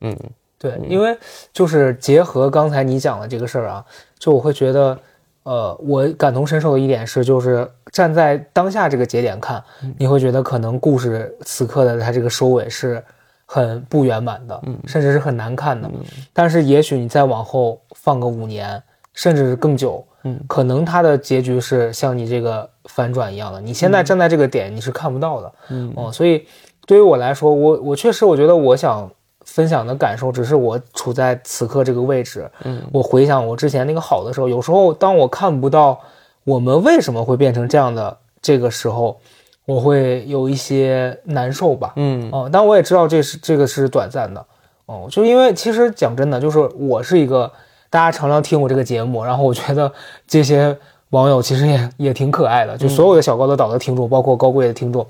[0.00, 0.16] 嗯。
[0.58, 1.14] 对，因为
[1.52, 3.84] 就是结合刚才你讲的这个事儿啊，
[4.18, 4.98] 就我会觉得，
[5.46, 9.62] 呃，我感同身受的一点是，就是站在当下这个节点看，
[9.96, 13.00] 你会觉得可能故事此刻的它这个收尾是
[13.44, 15.88] 很不圆满的，甚至是很难看的。
[16.32, 18.82] 但是也许你再往后放个五年，
[19.14, 23.60] 甚至是更久，嗯，可能它的结局是像你这个反转一样的。
[23.60, 26.44] 你现在站在这个点，你是看不到的，嗯哦，所以
[26.88, 29.08] 对于我来说，我我确实我觉得我想
[29.46, 35.98] 分享的感受，只是我处在此刻这个位置，嗯，我回想我之前那个好的时候，有时候当我看不到
[36.44, 39.18] 我们为什么会变成这样的这个时候，
[39.64, 42.28] 我会有一些难受吧，嗯。
[42.30, 44.44] 哦，但我也知道这是这个是短暂的，
[44.86, 47.50] 哦，就因为其实讲真的，就是我是一个
[47.88, 49.90] 大家常常听我这个节目，然后我觉得
[50.26, 50.76] 这些
[51.10, 55.06] 网友其实也也挺可爱的，就所有的小高的岛的听众，包括高贵的听众，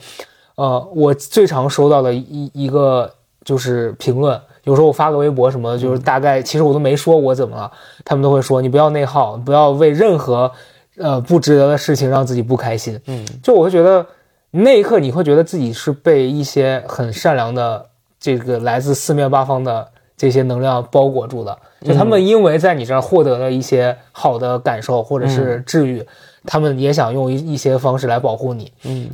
[0.55, 3.11] 呃，我最常收到的一一个
[3.47, 7.71] 就是评论，有时候我发个微博什么的，就是大概其实我都没说我怎么了，
[8.05, 10.51] 他们都会说你不要内耗，不要为任何
[10.99, 13.25] 呃不值得的事情让自己不开心，嗯。
[13.41, 14.05] 就我会觉得
[14.51, 17.87] 那一刻你会觉得自己是被一些很善良的
[18.19, 26.05] 这个来自四面八方的这些能量包裹住的，就他们因为在你这儿获得了一些好的感受或者是治愈，
[26.45, 29.11] 他们也想用一一些方式来保护你，嗯。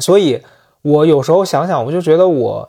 [0.00, 0.42] 所以
[0.82, 2.68] 我有时候想想，我就觉得我，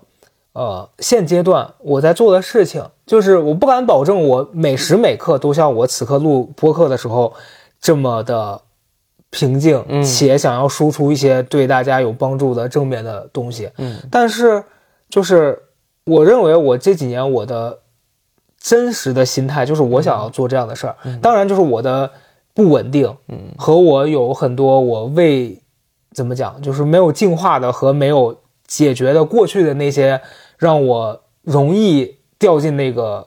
[0.54, 7.34] 呃，现阶段我在做的事情，就是我不敢保证我每时每刻都像我此刻录播客的时候
[7.80, 8.60] 这么的
[9.30, 13.70] 平静，嗯且想要输出一些对大家有帮助的正面的东西。
[13.78, 14.64] 嗯但是，
[15.10, 15.62] 就是
[16.06, 17.80] 我认为我这几年我的
[18.60, 20.96] 真实的心态就是我想要做这样的事儿。
[21.22, 22.12] 当然，就是我的
[22.56, 25.62] 不稳定，嗯和我有很多我未
[26.12, 28.36] 怎么讲，就是没有进化的和没有
[28.68, 30.20] 解决的过去的那些
[30.60, 33.26] 让我容易掉进那个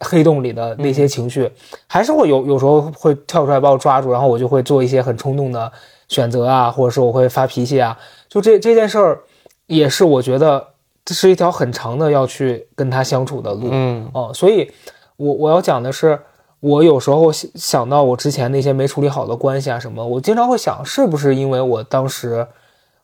[0.00, 1.50] 黑洞里的那些情绪，
[1.86, 5.70] 还是会有有时候会跳出来把我抓住，然后我就会做一些很冲动的
[6.08, 7.98] 选择啊，或者是我会发脾气啊。
[8.28, 9.20] 就这这件事儿，
[9.66, 10.64] 也是我觉得
[11.04, 13.68] 这是一条很长的要去跟他相处的路。
[13.72, 14.08] 嗯。
[14.14, 14.70] 哦，所以
[15.16, 16.20] 我我要讲的是，
[16.60, 22.46] 我有时候想想到我之前那些没处理好的关系啊什么，我经常会想，是不是因为我当时，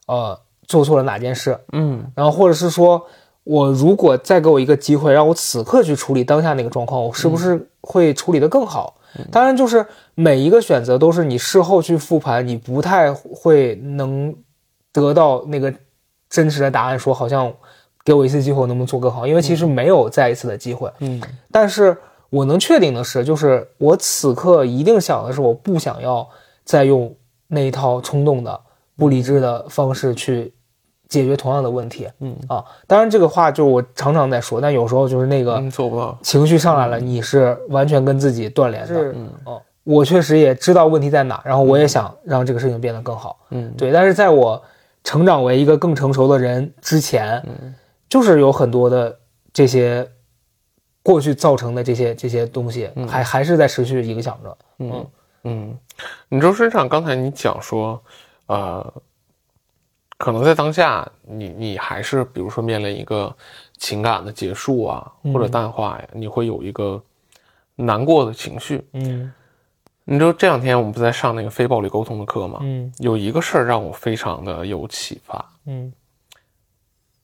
[0.07, 2.09] 呃，做错了哪件事，嗯。
[2.15, 3.05] 然后或者是说
[3.45, 8.97] 我如果再给我一个机会，让我此刻去处理当下那个状况，我是不是会处理得更好？
[9.31, 14.35] 当然，就是每一个选择都是你事后去复盘，你不太会能
[14.91, 15.73] 得到那个
[16.29, 17.53] 真实的答案，说好像
[18.03, 19.25] 给我一次机会，我能不能做更好？
[19.25, 20.91] 因为其实没有再一次的机会。
[20.99, 21.95] 嗯但是
[22.29, 26.27] 我能确定的是，就是我此刻一定想的是，我不想要
[26.65, 27.15] 再用
[27.47, 28.59] 那一套冲动的、
[28.97, 30.51] 不理智的方式去
[31.07, 32.07] 解决同样的问题。
[32.19, 36.17] 嗯啊，当然这个话就是我常常在说，但有时候就是那个嗯，做不到。
[36.21, 38.93] 情绪上来了，你是完全跟自己断联的。
[38.93, 39.15] 嗯是
[39.45, 43.39] 哦，我确实也知道问题在哪，然后我也想让这个事情变得更好。
[43.51, 44.61] 嗯对，但是在我
[45.03, 47.73] 成长为一个更成熟的人之前，嗯
[48.09, 49.17] 就是有很多的
[49.53, 50.07] 这些
[51.03, 54.57] 过去造成的这些这些东西，还还是在持续影响着。
[54.79, 55.05] 嗯
[55.43, 55.77] 嗯，
[56.29, 58.01] 你周身上刚才你讲说，
[58.47, 58.93] 呃，
[60.17, 63.35] 可能在当下你你还是比如说面临一个
[63.77, 67.03] 情感的结束啊，或者淡化呀，你会有一个
[67.75, 68.85] 难过的情绪。
[68.93, 69.33] 嗯。
[70.07, 72.59] 你知道这两天我们不在上那个非暴力沟通的课吗？
[72.61, 72.93] 嗯。
[72.99, 75.91] 有一个事儿让我非常的有启发，嗯。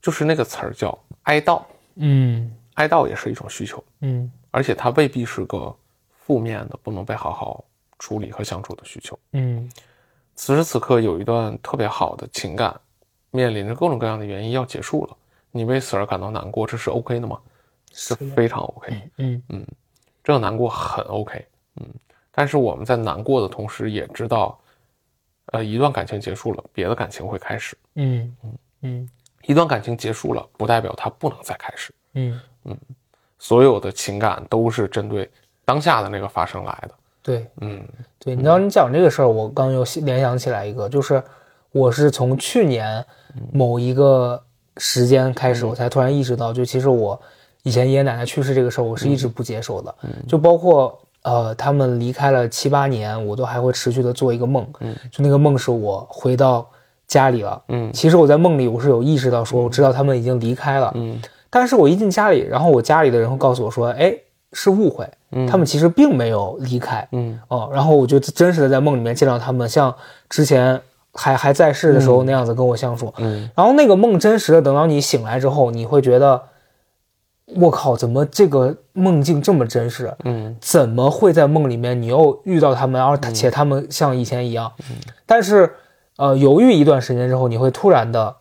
[0.01, 1.61] 就是那个词儿叫哀悼。
[1.95, 2.51] 嗯。
[2.73, 4.31] 哀悼也是一种需求，嗯。
[4.49, 5.73] 而且它未必是个
[6.25, 7.63] 负面的、不能被好好
[7.99, 9.17] 处理和相处的需求。
[9.33, 9.69] 嗯
[10.35, 12.79] 此时此刻有一段特别好的情感，
[13.29, 15.17] 面临着各种各样的原因要结束了，
[15.51, 17.39] 你为此而感到难过，这是 OK 的吗？
[17.93, 19.65] 是非常 OK，嗯嗯。
[20.23, 21.85] 这个难过很 OK，嗯，
[22.31, 24.57] 但是我们在难过的同时也知道，
[25.47, 28.57] 呃，一段感情结束了，别的感情会开始，嗯嗯。
[28.81, 29.09] 嗯。
[29.47, 32.39] 一段感情结束了，不代表它不能再开始，嗯。
[32.65, 32.77] 嗯，
[33.39, 35.27] 所有的情感都是针对
[35.65, 37.47] 当下的那个发生来的，对。
[37.61, 37.81] 嗯。
[38.23, 41.23] 对，你知道你讲这个事儿，我刚又联想起来一个，就是
[41.71, 43.03] 我是从去年
[43.51, 44.39] 某一个
[44.77, 47.19] 时间开始，我才突然意识到，就其实我
[47.63, 49.95] 以前爷爷奶奶去世这个事儿，我是一直不接受的，
[50.27, 54.63] 就包括呃他们离开了七八年，我都还会持续的做一个梦，
[55.11, 56.69] 就那个梦是我回到
[57.07, 57.91] 家里了，嗯。
[57.91, 61.19] 其实我在梦里我是有意识到说，我知道他们已经离开了，嗯。
[61.49, 64.15] 但是我一进家里，然后我家里的人会告诉我说，哎，
[64.53, 65.09] 是误会，
[65.47, 69.93] 他们其实并没有离开，嗯哦，然后我就真实的在梦里面见到他们，像
[70.29, 70.81] 之前
[71.13, 73.13] 还还在世的时候那样子跟我相处。
[73.17, 76.41] 嗯然后那个梦真实的，等到你醒来之后，你会觉得
[77.55, 80.13] 我靠，怎么这个梦境这么真实？
[80.23, 84.71] 嗯怎么会在梦里面你又遇到他们，而且他们像以前一样？
[84.89, 84.95] 嗯
[85.25, 85.73] 但是，
[86.17, 88.35] 呃，犹豫一段时间之后，你会突然的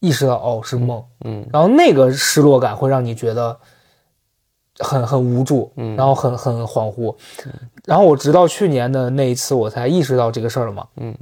[0.00, 1.04] 意识到，哦，是梦。
[1.24, 3.58] 嗯然后那个失落感会让你觉得
[4.80, 5.96] 很很无助，嗯。
[5.96, 7.14] 然后很很恍惚。
[7.84, 11.14] 然后我直到去年的那一次，我才意识到这个事儿了嘛，嗯。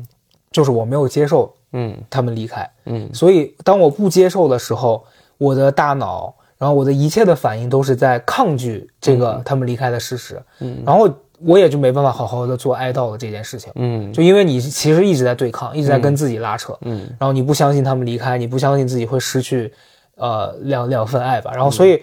[0.50, 1.96] 就是我没有接受嗯。
[2.08, 2.68] 他们离开。
[2.86, 3.08] 嗯。
[3.12, 5.04] 所以当我不接受的时候，
[5.36, 10.82] 我的大脑，然后我的一切的反应都是在抗拒这个他们离开的事实，嗯。
[10.86, 11.08] 然后
[11.40, 14.12] 我也就没办法好好的做哀悼的这件事情，嗯。
[14.12, 17.08] 就因为你其实一直在对抗，一直在跟自己拉扯，嗯。
[17.18, 19.72] 然后你不相信他们离开，你不相信自己会失去，
[20.16, 21.52] 呃，两两份爱吧。
[21.54, 22.02] 然后，所以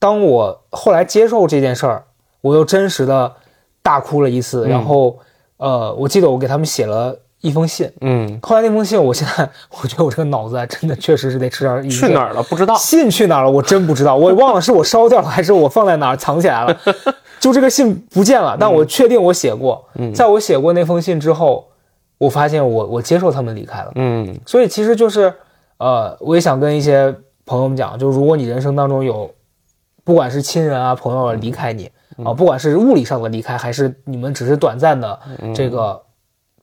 [0.00, 2.04] 当我后来接受这件事儿，
[2.40, 3.32] 我又真实的
[3.82, 4.66] 大哭了一次。
[4.66, 5.18] 然后，
[5.58, 7.92] 呃，我记得我给他们写了一封信。
[8.00, 9.48] 嗯，后来那封信，我现在
[9.82, 12.42] 我觉得我这个脑子啊，真的确实是得吃点去哪儿了？
[12.44, 12.74] 不知道。
[12.76, 13.50] 信去哪儿了？
[13.50, 16.76] 我真不知道，我忘了是我烧掉了还是我放在哪儿 藏起来了。
[17.38, 19.84] 就这个信不见了，但我确定我写过。
[19.96, 21.68] 嗯在我写过那封信之后，
[22.16, 23.92] 我发现我我接受他们离开了。
[23.96, 25.32] 嗯所以其实就是，
[25.78, 29.30] 呃，我也想跟一些朋友们讲，就如果你人生当中有，
[30.04, 31.90] 不管是亲人啊、朋友啊离开你
[32.24, 35.18] 啊，不管是物理上的离开，还是你们只是短暂的
[35.54, 36.00] 这个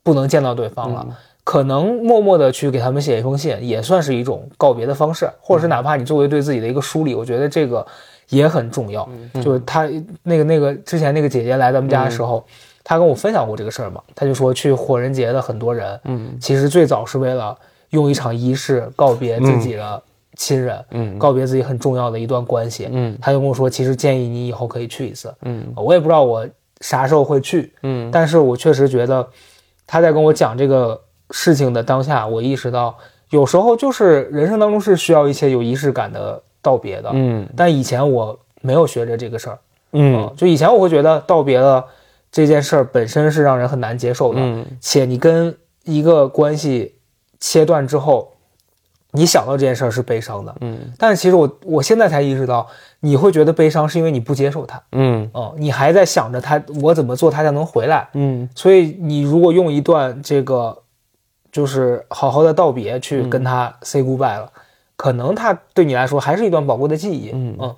[0.04, 1.08] 不能见到对方了，
[1.44, 7.86] 可能默默的去给他们写一封信，也算是一种告别的方式，或者是哪怕你作为对自己的一个梳理，我觉得这个
[8.30, 9.08] 也很重要。
[9.42, 9.90] 就是他
[10.24, 12.46] 那个那个之前那个姐姐来咱们家的时候。
[12.90, 16.38] 她跟我分享过这个事儿嘛，她就说去火人节的很多人，嗯。
[16.40, 17.54] 其实最早是为了
[17.90, 20.02] 用一场仪式告别自己的
[20.38, 21.20] 亲人，嗯。
[21.20, 22.88] 告别自己很重要的一段关系。
[22.90, 23.18] 嗯。
[23.20, 25.34] 他就跟我说，其实建议你以后可以去一次。
[25.42, 25.66] 嗯。
[25.76, 26.48] 我也不知道我
[26.80, 28.10] 啥时候会去，嗯。
[28.12, 29.28] 但是我确实觉得
[29.86, 32.96] 他在跟我讲这个事情的当下，我意识到
[33.32, 37.10] 有时候就是人生当中是需要一些有仪式感的道别的。
[37.14, 37.50] 嗯。
[37.56, 39.60] 但以前我没有学着这个事儿，
[39.92, 40.32] 嗯。
[40.38, 41.84] 就以前我会觉得道别了
[42.32, 44.66] 这件事儿本身是让人很难接受的，嗯。
[44.80, 46.96] 且你跟一个关系
[47.40, 48.34] 切断之后，
[49.18, 50.56] 你想到这件事儿是悲伤的。
[50.62, 52.68] 嗯但是其实我我现在才意识到，
[53.00, 58.08] 你会觉得悲伤是因为你不接受它，嗯哦、你还在想着他我怎么做他才能回来。
[58.14, 60.78] 嗯所以你如果用一段这个
[61.52, 64.52] 就是好好的道别去跟他 say goodbye 了，
[64.96, 67.32] 可能他对你来说还是一段宝贵的记忆。
[67.34, 67.76] 嗯嗯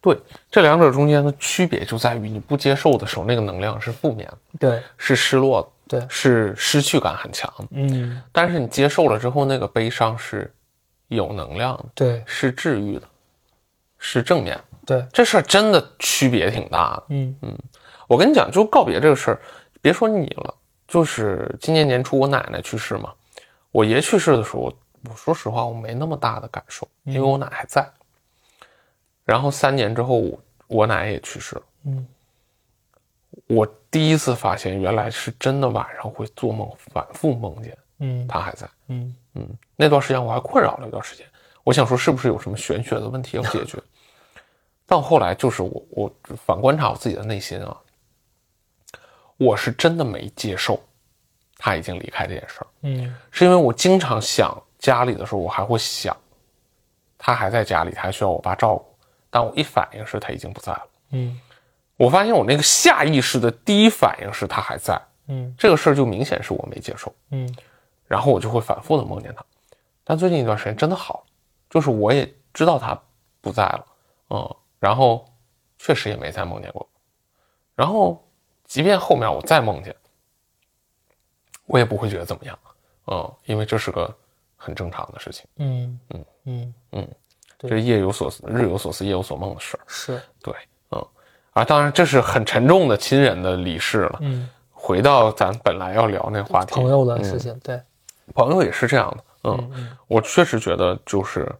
[0.00, 0.14] 对，
[0.50, 7.52] 这两者中间的区别就在于你不接受的时候，那个能量是负面的，对是失落的，对，是失去感很强。
[7.70, 10.52] 嗯但是你接受了之后，那个悲伤是
[11.08, 13.08] 有能量的，对是治愈的，
[13.98, 14.58] 是正面。
[14.86, 17.04] 对，这事儿真的区别挺大的。
[17.08, 17.36] 嗯
[18.06, 19.40] 我跟你讲，就告别这个事儿，
[19.80, 20.54] 别说你了，
[20.86, 23.12] 就是今年年初我奶奶去世嘛，
[23.70, 24.72] 我爷去世的时候，
[25.08, 27.88] 我说实话我没那么大的感受，因为我奶还在。
[29.24, 31.62] 然后三年之后，我我奶也去世了。
[31.86, 32.06] 嗯，
[33.46, 38.68] 我第一次发现，原来是真的晚上会做梦，反复梦见嗯他还在。
[38.88, 41.26] 嗯嗯，那段时间我还困扰了一段时间，
[41.62, 43.78] 我想说是不是有什么玄学的问题要解决，
[44.86, 47.76] 但后来就是我我反观察我自己的内心啊，
[49.36, 50.80] 我是真的没接受
[51.58, 56.16] 他已经离开这件事儿，嗯是因为我经常想家里的时候，我还会想
[57.18, 58.96] 他还在家里，他还需要我爸照顾，
[59.30, 60.86] 但我一反应是他已经不在了。
[61.10, 61.40] 嗯
[61.96, 67.14] 我发现我那个下意识的第一反应是他还在，嗯这个事儿就明显是我没接受。
[67.30, 67.52] 嗯
[68.06, 69.44] 然后我就会反复的梦见他。
[70.04, 71.24] 但最近一段时间真的好了，
[71.70, 73.00] 就是我也知道他
[73.40, 73.86] 不在了，
[74.30, 75.24] 嗯，然后
[75.78, 76.86] 确实也没再梦见过。
[77.74, 78.22] 然后
[78.64, 79.96] 即便后面我再梦见，
[81.66, 82.58] 我也不会觉得怎么样，
[83.06, 84.14] 嗯，因为这是个
[84.56, 87.08] 很正常的事情，嗯嗯嗯，嗯
[87.58, 89.80] 这是夜有所思、日有所思、夜有所梦的事儿。
[89.86, 90.58] 是对，嗯，
[91.54, 94.18] 啊，当然这是很沉重的亲人的离世了。
[94.20, 94.48] 嗯
[94.86, 97.80] 回到咱本来要聊那话题，朋友的嗯事情，对，
[98.34, 101.50] 朋友也是这样的，嗯，我确实觉得就是，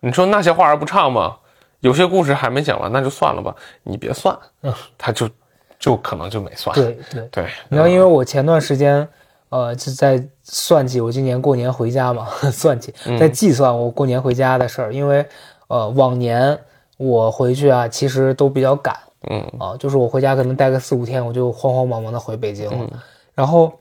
[0.00, 1.36] 你说那些话儿不唱吗？
[1.78, 5.30] 有些故事还没讲完，那就算了吧，你别算，嗯他就
[5.78, 7.28] 就可能就没算，对对。
[7.30, 9.08] 对，你要，因为我前段时间，
[9.50, 14.92] 呃，就在算计我今年过年回家嘛， 算计，在计算我过年回家的事儿。
[14.92, 15.24] 因为，
[15.68, 16.58] 呃，往年
[16.96, 18.96] 我回去啊，其实都比较赶
[19.28, 19.40] 嗯。
[19.58, 22.76] 啊，就是我回家可能待个四五天，我就慌慌忙忙的回北京了。
[22.78, 22.90] 嗯。
[23.34, 23.72] 然后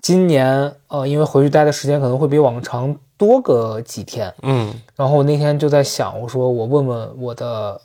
[0.00, 4.72] 今年，呃，因为回去待的时间可能会比往常多个几天，嗯。
[4.96, 7.80] 然后我那天就在想，我说我问问我的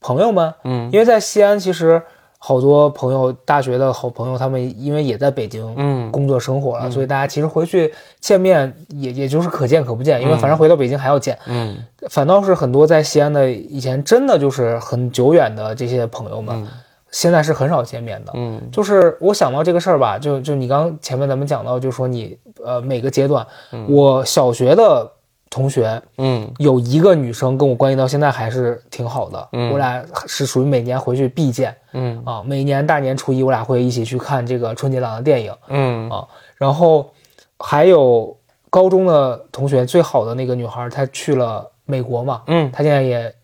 [0.00, 0.90] 朋友们，嗯。
[0.92, 2.02] 因为在西安其实，
[2.42, 6.10] 好多朋友，大学的好朋友，他们因为也在北京嗯。
[6.10, 11.38] 工作生活了，所以大家其实回去见面也也就是可见可不见，因为反正回到北京还要见。
[11.46, 11.76] 嗯。
[12.08, 16.66] 反倒是很多在西安的以前真的就是很久远的这些朋友们，
[17.10, 18.32] 现在是很少见面的。
[18.34, 18.58] 嗯。
[18.72, 23.46] 就是我想到这个事儿吧，就就你刚前面咱们讲到，就说你呃每个阶段，
[23.86, 25.12] 我小学的
[25.50, 26.48] 同学嗯。
[26.58, 29.72] 有一个女生跟我关系到现在还是挺好的，嗯。
[29.72, 32.22] 我俩是属于每年回去必见嗯。
[32.24, 36.08] 啊，每年大年初一我俩会一起去看这个春节档的电影嗯。
[36.08, 36.26] 啊，
[36.56, 37.10] 然后
[37.58, 38.36] 还有
[38.70, 42.70] 高中的同学最好的那个女孩，她去了美国嘛，嗯。
[42.72, 43.34] 她现在也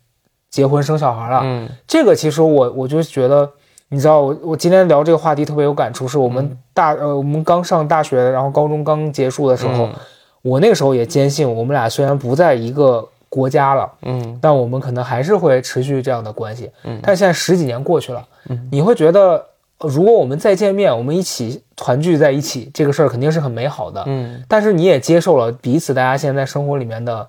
[0.48, 1.68] 结婚生小孩了，嗯。
[1.86, 3.50] 这个其实我我就觉得，
[3.88, 6.32] 你知道，我我今天聊这个话题特别有感触，是我嗯。
[6.32, 9.94] 们大、呃我们刚上大学，然后高中刚结束的时候，嗯
[10.48, 16.70] 我那个时候也坚信，我们俩虽然不在一个国家了，嗯但我们可能还是会持续这样的关系。
[16.84, 19.44] 嗯但现在十几年过去了，嗯你会觉得，
[19.78, 24.04] 呃如果我们再见面，我们一起团聚在一起，这个事儿肯定是很美好的。
[24.06, 27.28] 嗯但是你也接受了彼此，大家现在生活里面的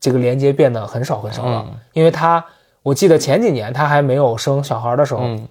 [0.00, 2.42] 这个连接变得很少很少了，嗯因为他，
[2.82, 5.46] 我记得前几年他还没有生小孩的时候，嗯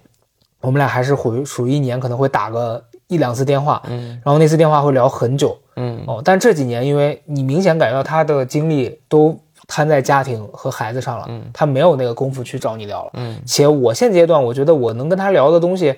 [0.60, 6.22] 我们俩还是属属于一年可能会打个一两次电话，嗯然后那次电话会聊很久嗯哦。
[6.24, 13.10] 但这几年，因为你明显感觉到他的精力都摊在家庭和孩子上了，嗯他没有那个功夫去找你聊了。
[13.14, 15.94] 嗯且我现阶段，我觉得我能跟他聊的东西，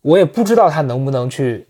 [0.00, 1.66] 我也不知道他能不能去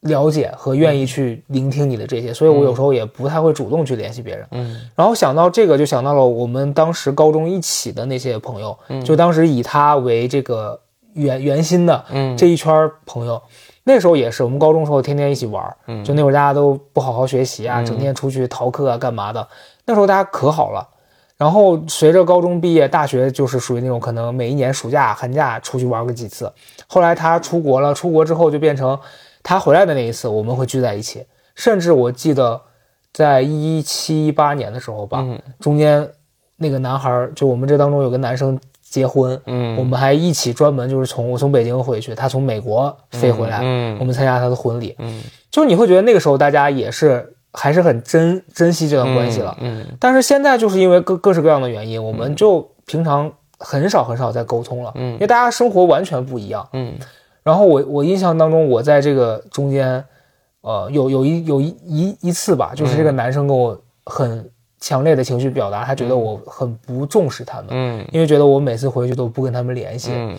[0.00, 4.46] 了解和愿意去聆听你的这些，所以我有时候也不太会主动去联系别人。
[4.52, 8.74] 嗯然后想到这个，就想到了我们当时高中一起的那些朋友，
[9.04, 10.80] 就当时以他为这个
[11.12, 13.40] 圆圆心的嗯这一圈朋友。
[13.90, 19.48] 那时候也是，我们高中时候天天一起玩儿，就那会儿大家都不好好学习啊，整天出去逃课啊，干嘛的。
[19.84, 20.86] 那时候大家可好了。
[21.36, 26.52] 然后随着高中毕业，大学就是属于那种可能每一年暑假、寒假出去玩个几次。
[26.86, 28.96] 后来他出国了，出国之后就变成
[29.42, 31.26] 他回来的那一次，我们会聚在一起。
[31.56, 32.60] 甚至我记得
[33.12, 36.08] 在一七一八年的时候吧，嗯中间
[36.56, 38.60] 那个男孩儿，就我们这当中有个男生
[38.90, 39.76] 结婚，嗯。
[39.78, 44.94] 我们还一起专门就是从我从北京回去，他从美国飞回来，嗯我们参加他的婚礼。
[44.98, 45.22] 嗯。
[45.50, 49.56] 就是你会觉得那个时候大家也是还是很珍珍惜这段关系了。
[49.60, 55.14] 嗯但是现在就是因为各各式各样的原因，我们就平常很少很少在沟通了，嗯。
[55.14, 56.68] 因为大家生活完全不一样。
[56.72, 56.92] 嗯。
[57.42, 60.04] 然后我我印象当中，我在这个中间，
[60.60, 64.50] 呃，有有一有一一一次吧，就是这个男生跟我很
[64.80, 68.08] 强烈的情绪表达，他觉得我很不重视他们，嗯。
[68.10, 70.10] 因为觉得我每次回去都不跟他们联系。
[70.14, 70.36] 嗯。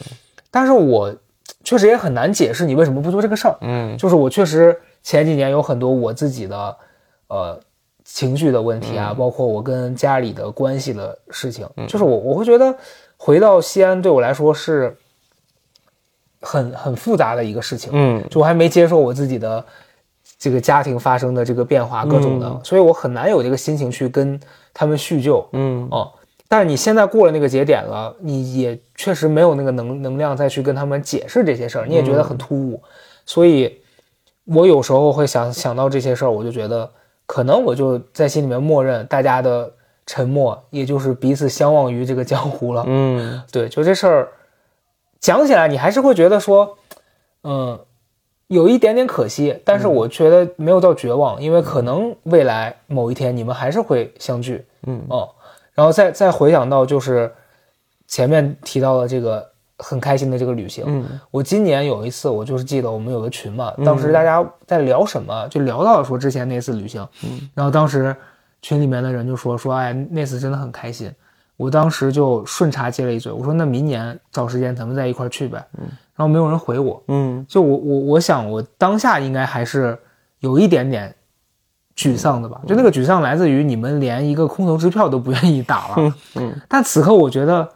[0.50, 1.16] 但是我
[1.64, 3.56] 确实也很难解释你为什么不做这个事儿。
[3.62, 3.96] 嗯。
[3.98, 6.76] 就是我确实前几年有很多我自己的
[7.28, 7.60] 呃
[8.04, 12.76] 情绪的问题啊，包括我跟家里的关系的事情，就是我我会觉得
[13.18, 14.98] 回到西安对我来说是
[16.42, 18.28] 很很复杂的一个事情，嗯。
[18.30, 19.64] 就我还没接受我自己的
[20.42, 24.40] 这个家庭发生的这个变化各种的，所以我很难有这个心情去跟
[24.74, 25.88] 他们叙旧，嗯。
[25.92, 26.12] 哦。
[26.48, 32.82] 但是你现在过了那个节点了，你也确实没有那个能能量再去跟他们解释这些事儿，你也觉得很突兀，
[33.24, 33.80] 所以
[34.46, 36.90] 我有时候会想想到这些事儿，我就觉得
[37.28, 39.72] 可能我就在心里面默认大家的
[40.08, 42.84] 沉默，也就是彼此相忘于这个江湖了。
[42.88, 43.40] 嗯。
[43.52, 44.30] 对，就这事儿
[45.20, 46.76] 讲起来，你还是会觉得说，
[47.44, 47.80] 嗯，
[48.52, 54.66] 有一点点可惜，但是我觉得没有到绝望，因为可能未来某一天你们还是会相聚。
[54.86, 55.02] 嗯。
[55.10, 55.30] 哦，
[55.74, 57.34] 然后再再回想到就是
[58.08, 61.18] 前面提到的这个很开心的这个旅行，嗯。
[61.32, 67.50] 我今年有一次，我就是记得我们有个群嘛，当时大家在聊什么，就聊到了说之前那次旅行，嗯。
[67.54, 68.14] 然后当时
[68.62, 71.10] 群里面的人就说说，哎，那次真的很开心。
[71.56, 75.64] 我当时就顺茬接了一嘴，我说那明年找时间咱们再一块儿去呗。
[76.22, 79.98] 然后没有人回我，嗯就我我我想我当下应该还是
[80.42, 81.16] 有一点点
[81.96, 86.16] 沮丧的吧，就那个沮丧来自于你们连一个空头支票都不愿意打了。
[86.38, 87.68] 嗯但此刻我觉得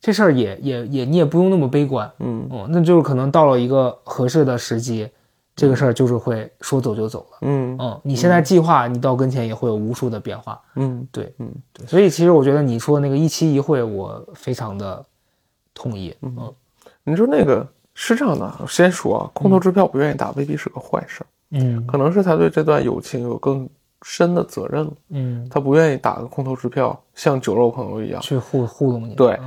[0.00, 5.06] 这事儿也也也你也不用那么悲观，嗯哦，那就是可能到了一个合适的时机，
[5.54, 7.38] 这个事儿就是会说走就走了。
[7.42, 10.58] 嗯嗯，你现在计划，你到跟前也会有无数的变化。
[10.76, 15.04] 嗯对，嗯对，所以其实我觉得你说的那个一期一会，我非常的
[15.74, 16.14] 同意。
[16.22, 16.50] 嗯
[17.02, 17.66] 你说那个
[18.02, 23.68] 是这样的，先说啊，空头支票不愿意打未必是个坏事儿，嗯可能是他对这段友情有更
[24.02, 28.18] 深的责任了，嗯，他不愿意打个空头支票，像酒肉朋友一样。
[28.22, 29.14] 去糊糊弄你。
[29.14, 29.38] 对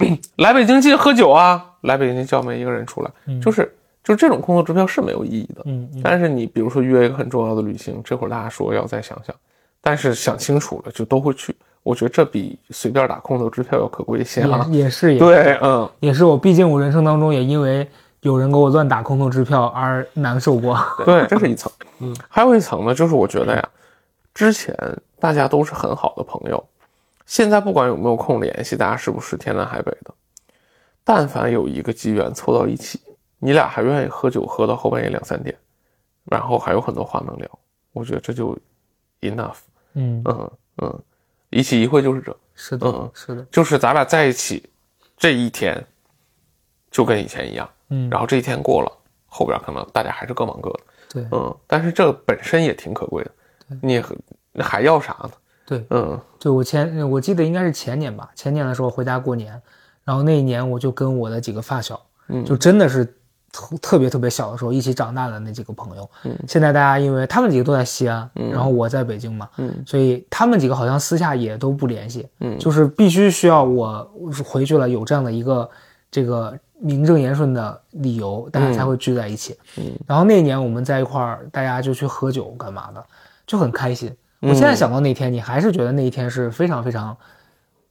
[0.00, 1.64] 嗯 来北京记得喝酒啊！
[1.82, 3.10] 来北京叫没一个人出来，
[3.40, 3.72] 就是
[4.04, 5.62] 就是这种空头支票是没有意义的。
[5.64, 9.34] 嗯嗯但是你比如说约一个很重要的旅行，这会儿大家说要再想想，
[9.80, 11.54] 但是想清楚了就都会去。
[11.84, 14.66] 我觉得这比随便打空头支票要可贵一些啊。
[14.70, 17.88] 也也是也对，嗯也是我，毕竟我人生当中也因为
[18.22, 20.78] 有人给我乱打空头支票而难受过。
[21.04, 21.70] 对，这是一层。
[22.00, 23.68] 嗯，还有一层呢，就是我觉得呀，
[24.34, 24.76] 之前
[25.20, 26.64] 大家都是很好的朋友，
[27.26, 30.14] 现在不管有没有空联系，大家是不是天南海北的，
[31.04, 33.00] 但凡有一个机缘凑到一起，
[33.38, 35.56] 你俩还愿意喝酒喝到后半夜两三点，
[36.24, 37.48] 然后还有很多话能聊，
[37.92, 38.56] 我觉得这就
[39.20, 39.56] enough。
[39.94, 41.00] 嗯，嗯嗯，
[41.50, 43.10] 一起一会就是这，是的，嗯。
[43.14, 44.70] 是的，就是咱俩在一起
[45.16, 45.84] 这一天，
[46.92, 47.68] 就跟以前一样。
[47.88, 48.92] 嗯，然后这一天过了，
[49.26, 50.80] 后边可能大家还是各忙各的。
[51.12, 53.30] 对嗯，但是这本身也挺可贵的，
[53.82, 54.00] 你
[54.52, 55.30] 那还要啥呢？
[55.66, 59.60] 对嗯对，我前我记得应该是前年吧，前年的时候回家过年，
[60.04, 63.04] 然后那一年我就跟我的几个发小，嗯就真的是
[63.52, 66.10] 特特别特别小的时候一起长大的那几个朋友。
[66.24, 74.10] 嗯现在大家因为他们几个都在西安，嗯然后我在北京嘛，嗯所以他们几个好像私下也都不联系，嗯就是必须需要我
[74.44, 75.68] 回去了有这样的一个
[76.10, 79.56] 这个名正言顺的理由，大家才会聚在一起。
[79.78, 83.02] 嗯然后那一年我们在一块儿，大家就去喝酒干嘛的，
[83.46, 84.14] 就很开心。
[84.40, 87.16] 我现在想到那天，你还是觉得那一天是非常非常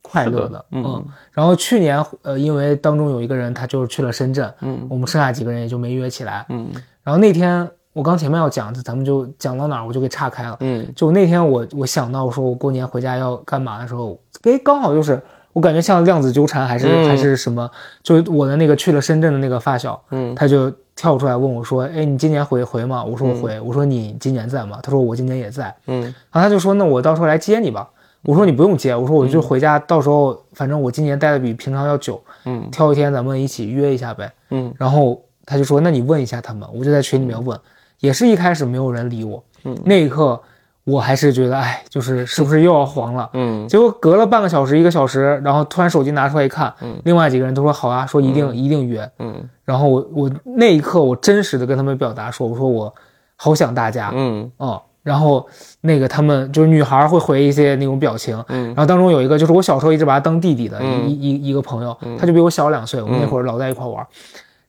[0.01, 6.45] 快乐是的嗯然后去年呃，因为当中有一个人他就是去了深圳，嗯我们剩下几个人也就没约起来。
[6.49, 6.69] 嗯
[7.03, 10.57] 然后那天我刚前面要讲，咱们就讲到哪儿我就给岔开了。
[10.59, 15.21] 嗯就那天我我想到说我过年回家要干嘛的时候，哎，刚好就是
[15.53, 17.69] 我感觉像量子纠缠还是、嗯还是什么，
[18.03, 23.03] 就我的那个去了深圳的那个发小，嗯他就跳出来问我说，哎，你今年回回吗？
[23.03, 23.59] 我说我回。
[23.59, 24.79] 我说你今年在吗？
[24.81, 25.73] 他说我今年也在。
[25.87, 27.89] 嗯然后他就说那我到时候来接你吧。
[28.23, 34.31] 我说你不用接，我说我就回家，到时候反正我今年待的比平常要久，嗯挑一天咱们一起约一下呗。
[34.51, 37.59] 嗯然后他就说：“那你问一下他们。”我就在群里面问，
[37.99, 39.43] 也是一开始没有人理我。
[39.63, 40.39] 嗯那一刻
[40.83, 43.29] 我还是觉得，哎，就是是不是又要黄了？
[43.33, 43.67] 嗯。
[43.67, 46.99] 结果隔了半个小时、一个小时，然后突然手机拿出来一看，嗯。
[47.05, 49.09] 另外几个人都说好啊，说一定、一定约。
[49.19, 49.47] 嗯。
[49.63, 52.93] 然后我我那一刻我真实的跟他们表达说，我说我
[53.35, 54.51] 好想大家，嗯。
[54.59, 54.79] 嗯。
[55.03, 55.47] 然后
[55.81, 58.67] 那个他们就是女孩会回一些那种表情，嗯。
[58.67, 61.07] 然后当中有一个就是我小时候一直把他当弟弟的嗯。
[61.07, 64.05] 一一一个朋友，他就比我小两岁，我们那会儿老在一块玩。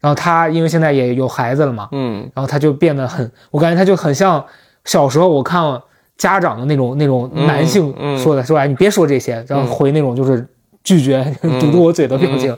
[0.00, 2.30] 然后他因为现在也有孩子了嘛，嗯。
[2.34, 4.44] 然后他就变得很，我感觉他就很像
[4.84, 5.80] 小时候我看
[6.22, 8.16] 家长的那种那种男性嗯。
[8.16, 10.46] 说的，说哎你别说这些，然后回那种就是
[10.84, 11.24] 拒绝
[11.60, 12.56] 堵住我嘴的表情。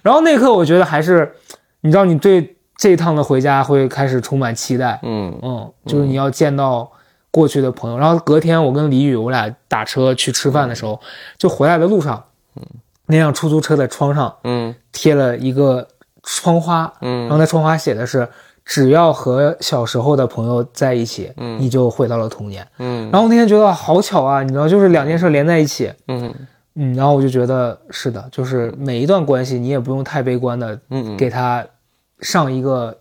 [0.00, 1.30] 然后那一刻我觉得还是，
[1.82, 5.38] 你知道你对这一趟的回家会开始充满期待，嗯。
[5.42, 6.90] 嗯，就是你要见到
[7.30, 7.98] 过去的朋友。
[7.98, 10.98] 然后隔天我跟李宇我俩打车去吃饭的时候，
[11.36, 12.24] 就回来的路上，
[13.06, 14.74] 那辆出租车的窗上嗯。
[14.92, 15.86] 贴了一个
[16.22, 17.22] 窗花，嗯。
[17.22, 18.26] 然后嗯那窗花写的是
[18.64, 22.66] “只要和小时候的朋友在一起，嗯你就回到了童年”。
[22.78, 25.92] 嗯然后那天觉得好巧啊，你知道，就是两件事连在一起。
[26.08, 26.34] 嗯
[26.76, 31.64] 嗯，然后我就觉得是的，就是每一段关系你也不用太悲观的嗯给他
[32.20, 32.96] 上一个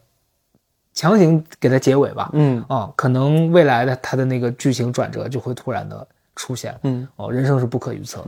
[0.94, 2.30] 强行给他结尾吧。
[2.34, 6.06] 嗯啊，可能未来的他的那个剧情转折就会突然的
[6.36, 6.78] 出现。
[6.84, 8.28] 嗯哦，人生是不可预测的。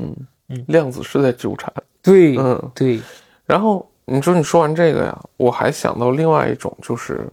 [0.49, 1.71] 嗯，量子是在纠缠。
[2.01, 2.99] 对，嗯，对，
[3.45, 7.27] 然后你说你说完这个呀，我还想到另外一种就是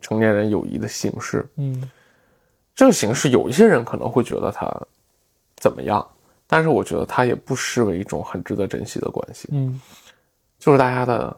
[0.00, 1.46] 成年人友谊的形式。
[1.56, 1.90] 嗯
[2.74, 4.66] 这个形式有一些人可能会觉得它
[5.56, 6.06] 怎么样，
[6.46, 9.48] 但是我觉得它也不失为一种很值得珍惜的关系。
[9.52, 9.80] 嗯
[10.58, 11.36] 就是大家的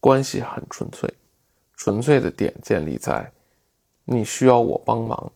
[0.00, 1.12] 关系很纯粹，
[1.76, 3.30] 纯粹的点建立在
[4.04, 5.32] 你需要我帮忙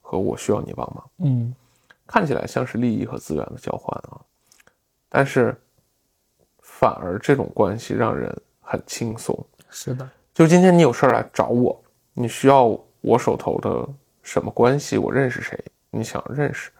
[0.00, 1.54] 和我需要你帮忙，嗯
[2.06, 4.20] 看起来像是利益和资源的交换啊，
[5.08, 5.56] 但是
[6.82, 9.38] 反而这种关系让人很轻松。
[9.70, 11.80] 是的，就今天你有事儿来找我，
[12.12, 13.88] 你需要我手头的
[14.20, 15.56] 什么关系，我认识谁，
[15.90, 16.72] 你想认识，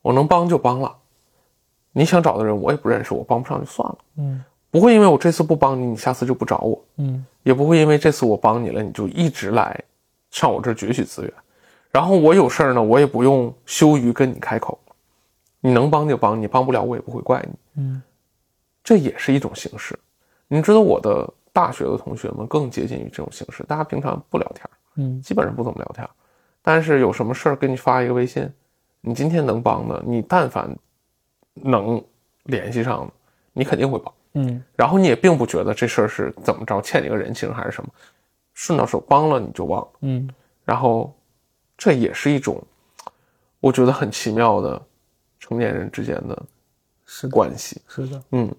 [0.00, 0.96] 我能帮就帮了。
[1.90, 3.98] 你想找的人我也不认识，我帮不上就算了。
[4.18, 9.82] 嗯不会因为我这次不帮你，你下次就不找我，嗯也不会因为这次我帮你了，你就一直来
[10.30, 11.32] 上我这儿攫取资源。
[11.90, 14.78] 然后我有事儿呢，我也不用羞于跟你开口，
[15.60, 17.82] 你能帮就帮，你帮不了我也不会怪你。
[17.82, 18.02] 嗯
[18.88, 19.94] 这也是一种形式。
[20.46, 26.08] 你知道我的大学的同学们更接近于这种形式，大家平常不聊天，嗯基本上不怎么聊天，
[26.62, 28.50] 但是有什么事儿给你发一个微信，
[29.02, 30.74] 你今天能帮的，你但凡
[31.52, 32.02] 能
[32.44, 33.12] 联系上的，
[33.52, 34.14] 你肯定会帮。
[34.32, 37.90] 嗯然后你也并不觉得这事儿是怎么着欠你个人情还是什么，
[38.54, 39.88] 顺到手帮了你就忘了。
[40.00, 40.26] 嗯
[40.64, 41.14] 然后
[41.76, 42.58] 这也是一种
[43.60, 44.82] 我觉得很奇妙的
[45.38, 46.42] 成年人之间的
[47.04, 47.82] 是的，关系。
[47.86, 48.50] 是的，嗯，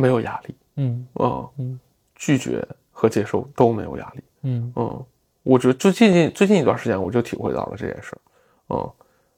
[0.00, 0.54] 没有压力。
[0.76, 1.80] 嗯嗯嗯
[2.14, 4.22] 拒绝和接受都没有压力。
[4.42, 5.04] 嗯嗯，
[5.42, 8.18] 我觉得最近近最近一段时间我就体会到了这件事儿。
[8.74, 8.90] 嗯，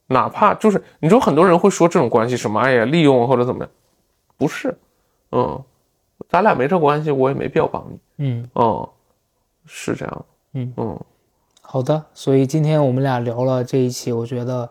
[0.06, 3.70] 哪怕就是你说很多人会说这种关系什么哎呀利用或者怎么样，
[4.36, 4.76] 不是，
[5.32, 5.62] 嗯，
[6.28, 7.98] 咱俩没这关系，我也没必要帮你。
[8.18, 8.88] 嗯嗯，
[9.66, 10.24] 是这样。
[10.54, 11.00] 嗯嗯
[11.62, 14.68] 好的，所以今天我们俩聊了这一期，我觉得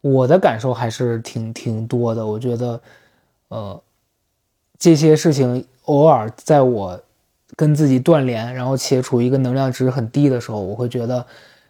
[0.00, 2.26] 我的感受还是挺挺多的。
[2.26, 2.80] 我觉得，
[3.48, 3.82] 呃，
[4.80, 6.98] 这些事情偶尔在我
[7.54, 11.26] 跟自己断联，然后且处于一个能量值很低的时候，我会觉得，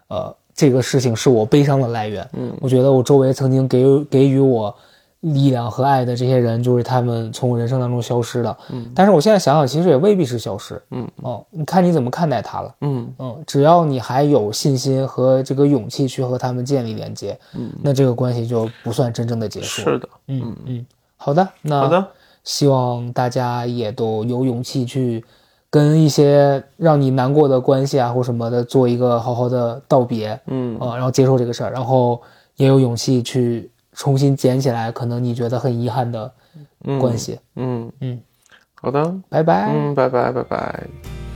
[0.08, 2.26] 呃，这个事情是我悲伤的来源。
[2.34, 4.74] 嗯我觉得我周围曾经给予给予我
[5.20, 8.56] 力量和爱的这些人，就是他们从我人生当中消失的。
[8.70, 10.80] 嗯但是我现在想想，其实也未必是消失。
[10.92, 12.74] 嗯哦，你看你怎么看待他了。
[12.82, 19.82] 嗯嗯，只要你还有信心和这个勇气去和他们建立连接，嗯，那这个关系就不算真正的结束。
[19.82, 20.08] 是的。
[20.28, 20.86] 嗯嗯，
[21.16, 22.06] 好的，那好的，
[22.45, 25.24] 希望大家也都有勇气去
[25.68, 32.20] 跟一些让你难过的关系啊或什么的做一个好好的道别嗯啊、然后接受这个事儿，然后
[32.57, 36.32] 也有勇气去重新捡起来可能你觉得很遗憾的
[36.99, 37.38] 关系。
[37.57, 38.20] 嗯嗯，
[38.74, 39.70] 好的，拜拜。
[39.72, 41.30] 嗯，拜拜拜拜。